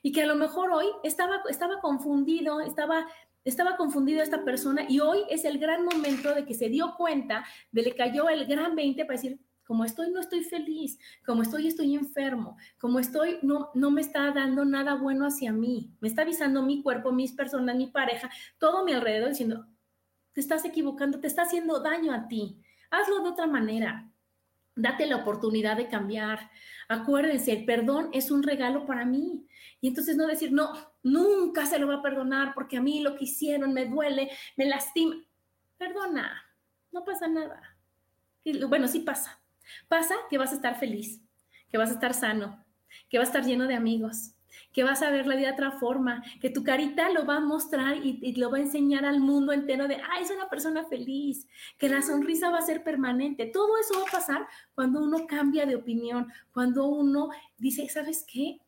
[0.02, 3.06] Y que a lo mejor hoy estaba, estaba confundido, estaba
[3.46, 7.44] estaba confundido esta persona y hoy es el gran momento de que se dio cuenta,
[7.70, 10.98] de le cayó el gran 20 para decir, como estoy, no estoy feliz.
[11.24, 12.56] Como estoy, estoy enfermo.
[12.78, 15.90] Como estoy, no, no me está dando nada bueno hacia mí.
[16.00, 19.66] Me está avisando mi cuerpo, mis personas, mi pareja, todo mi alrededor diciendo,
[20.32, 22.62] te estás equivocando, te está haciendo daño a ti.
[22.90, 24.08] Hazlo de otra manera.
[24.76, 26.50] Date la oportunidad de cambiar.
[26.88, 29.48] Acuérdense, el perdón es un regalo para mí.
[29.80, 33.16] Y entonces no decir, no, nunca se lo va a perdonar porque a mí lo
[33.16, 35.16] que hicieron me duele, me lastima.
[35.76, 36.40] Perdona,
[36.92, 37.76] no pasa nada.
[38.68, 39.40] Bueno, sí pasa.
[39.88, 41.22] Pasa que vas a estar feliz,
[41.70, 42.64] que vas a estar sano,
[43.08, 44.36] que vas a estar lleno de amigos,
[44.72, 47.40] que vas a ver la vida de otra forma, que tu carita lo va a
[47.40, 51.46] mostrar y, lo va a enseñar al mundo entero de, ah, es una persona feliz,
[51.78, 53.46] que la sonrisa va a ser permanente.
[53.46, 58.60] Todo eso va a pasar cuando uno cambia de opinión, cuando uno dice, ¿sabes qué?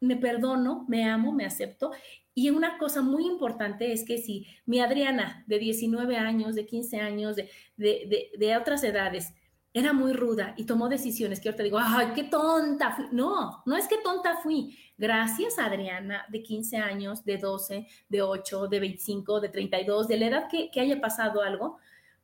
[0.00, 1.92] Me perdono, me amo, me acepto.
[2.34, 7.00] Y una cosa muy importante es que si mi Adriana de 19 años, de 15
[7.00, 9.34] años, de, de, de otras edades,
[9.74, 13.06] era muy ruda y tomó decisiones que ahorita digo, ay, qué tonta fui.
[13.10, 14.78] No, no es que tonta fui.
[14.96, 20.26] Gracias Adriana, de 15 años, de 12, de 8, de 25, de 32, de la
[20.26, 21.78] edad que, que haya pasado algo,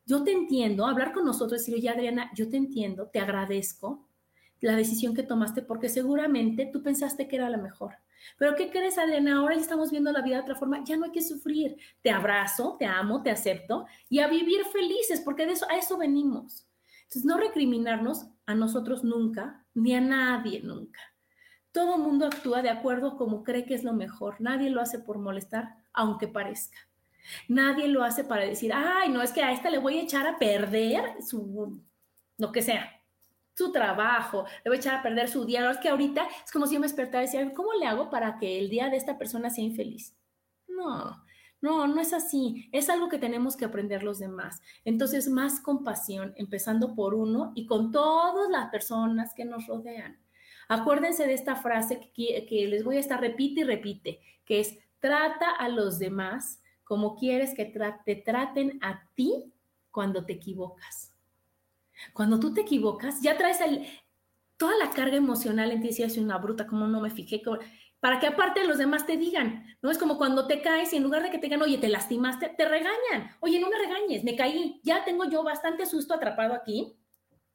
[0.06, 4.06] yo te entiendo, hablar con nosotros decir, oye Adriana, yo te entiendo, te agradezco
[4.60, 7.96] la decisión que tomaste porque seguramente tú pensaste que era la mejor.
[8.38, 9.38] Pero ¿qué crees, Adriana?
[9.38, 11.76] Ahora ya estamos viendo la vida de otra forma, ya no hay que sufrir.
[12.00, 15.98] Te abrazo, te amo, te acepto y a vivir felices porque de eso, a eso
[15.98, 16.69] venimos.
[17.10, 21.00] Entonces, no recriminarnos a nosotros nunca, ni a nadie nunca.
[21.72, 24.36] Todo mundo actúa de acuerdo como cree que es lo mejor.
[24.40, 26.78] Nadie lo hace por molestar, aunque parezca.
[27.48, 30.24] Nadie lo hace para decir, ay, no, es que a esta le voy a echar
[30.28, 31.82] a perder su,
[32.38, 32.88] lo que sea,
[33.54, 35.68] su trabajo, le voy a echar a perder su día.
[35.68, 38.38] es que ahorita es como si yo me despertara y decía, ¿cómo le hago para
[38.38, 40.16] que el día de esta persona sea infeliz?
[40.68, 41.24] No,
[41.60, 42.68] no, no es así.
[42.72, 44.62] Es algo que tenemos que aprender los demás.
[44.84, 50.18] Entonces, más compasión, empezando por uno y con todas las personas que nos rodean.
[50.68, 55.50] Acuérdense de esta frase que, les voy a estar repite y repite, que es trata
[55.50, 57.64] a los demás como quieres que
[58.04, 59.52] te traten a ti
[59.90, 61.14] cuando te equivocas.
[62.12, 63.58] Cuando tú te equivocas, ya traes
[64.56, 67.42] toda la carga emocional en ti, si soy una bruta, como no me fijé,
[68.00, 69.90] para que aparte los demás te digan, ¿no?
[69.90, 72.48] Es como cuando te caes y en lugar de que te digan, oye, te lastimaste,
[72.56, 76.96] te regañan, oye, no me regañes, me caí, ya tengo yo bastante susto atrapado aquí,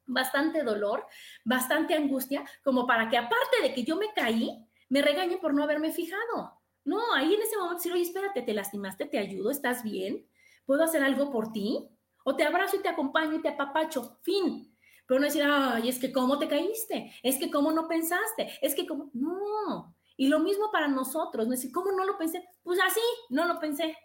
[0.06, 1.06] bastante dolor,
[1.43, 5.64] bastante angustia, como para que aparte de que yo me caí, me regañen por no
[5.64, 6.62] haberme fijado.
[6.84, 10.28] No, ahí en ese momento decir, oye, espérate, te lastimaste, te ayudo, estás bien,
[10.68, 11.89] puedo hacer algo por ti,
[12.24, 14.72] o te abrazo y te acompaño y te apapacho, fin.
[15.08, 18.76] Pero no decir, ay, es que cómo te caíste, es que cómo no pensaste, es
[18.76, 21.53] que cómo, no, y lo mismo para nosotros, ¿no?
[21.53, 22.47] Es decir, ¿cómo no lo pensé?
[22.63, 23.97] Pues así, no lo pensé.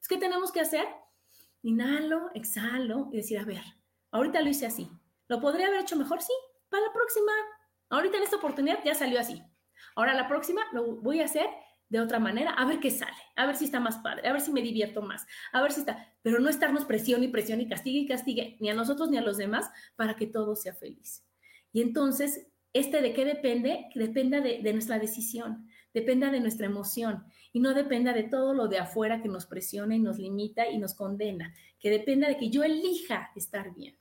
[0.00, 0.86] Es que tenemos que hacer,
[1.62, 3.62] inhalo, exhalo y decir, a ver,
[4.10, 4.88] ahorita lo hice así.
[5.28, 6.20] ¿Lo podría haber hecho mejor?
[6.20, 6.32] Sí,
[6.68, 7.32] para la próxima.
[7.90, 9.42] Ahorita en esta oportunidad ya salió así.
[9.94, 11.48] Ahora la próxima lo voy a hacer
[11.88, 14.40] de otra manera, a ver qué sale, a ver si está más padre, a ver
[14.40, 17.68] si me divierto más, a ver si está, pero no estarnos presión y presión y
[17.68, 21.22] castigue y castigue ni a nosotros ni a los demás para que todo sea feliz.
[21.70, 27.24] Y entonces este de qué depende, que dependa de, nuestra decisión, dependa de nuestra emoción
[27.52, 30.78] y no dependa de todo lo de afuera que nos presiona y nos limita y
[30.78, 33.96] nos condena, que dependa de que yo elija estar bien.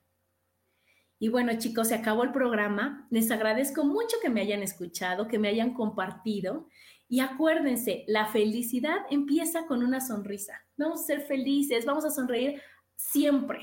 [1.19, 3.07] Y bueno, chicos, se acabó el programa.
[3.11, 6.67] Les agradezco mucho que me hayan escuchado, que me hayan compartido.
[7.07, 10.53] Y acuérdense, la felicidad empieza con una sonrisa.
[10.77, 12.59] Vamos a ser felices, vamos a sonreír
[12.95, 13.59] siempre.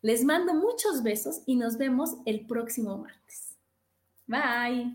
[0.00, 3.49] Les mando muchos besos y nos vemos el próximo martes.
[4.30, 4.94] Bye.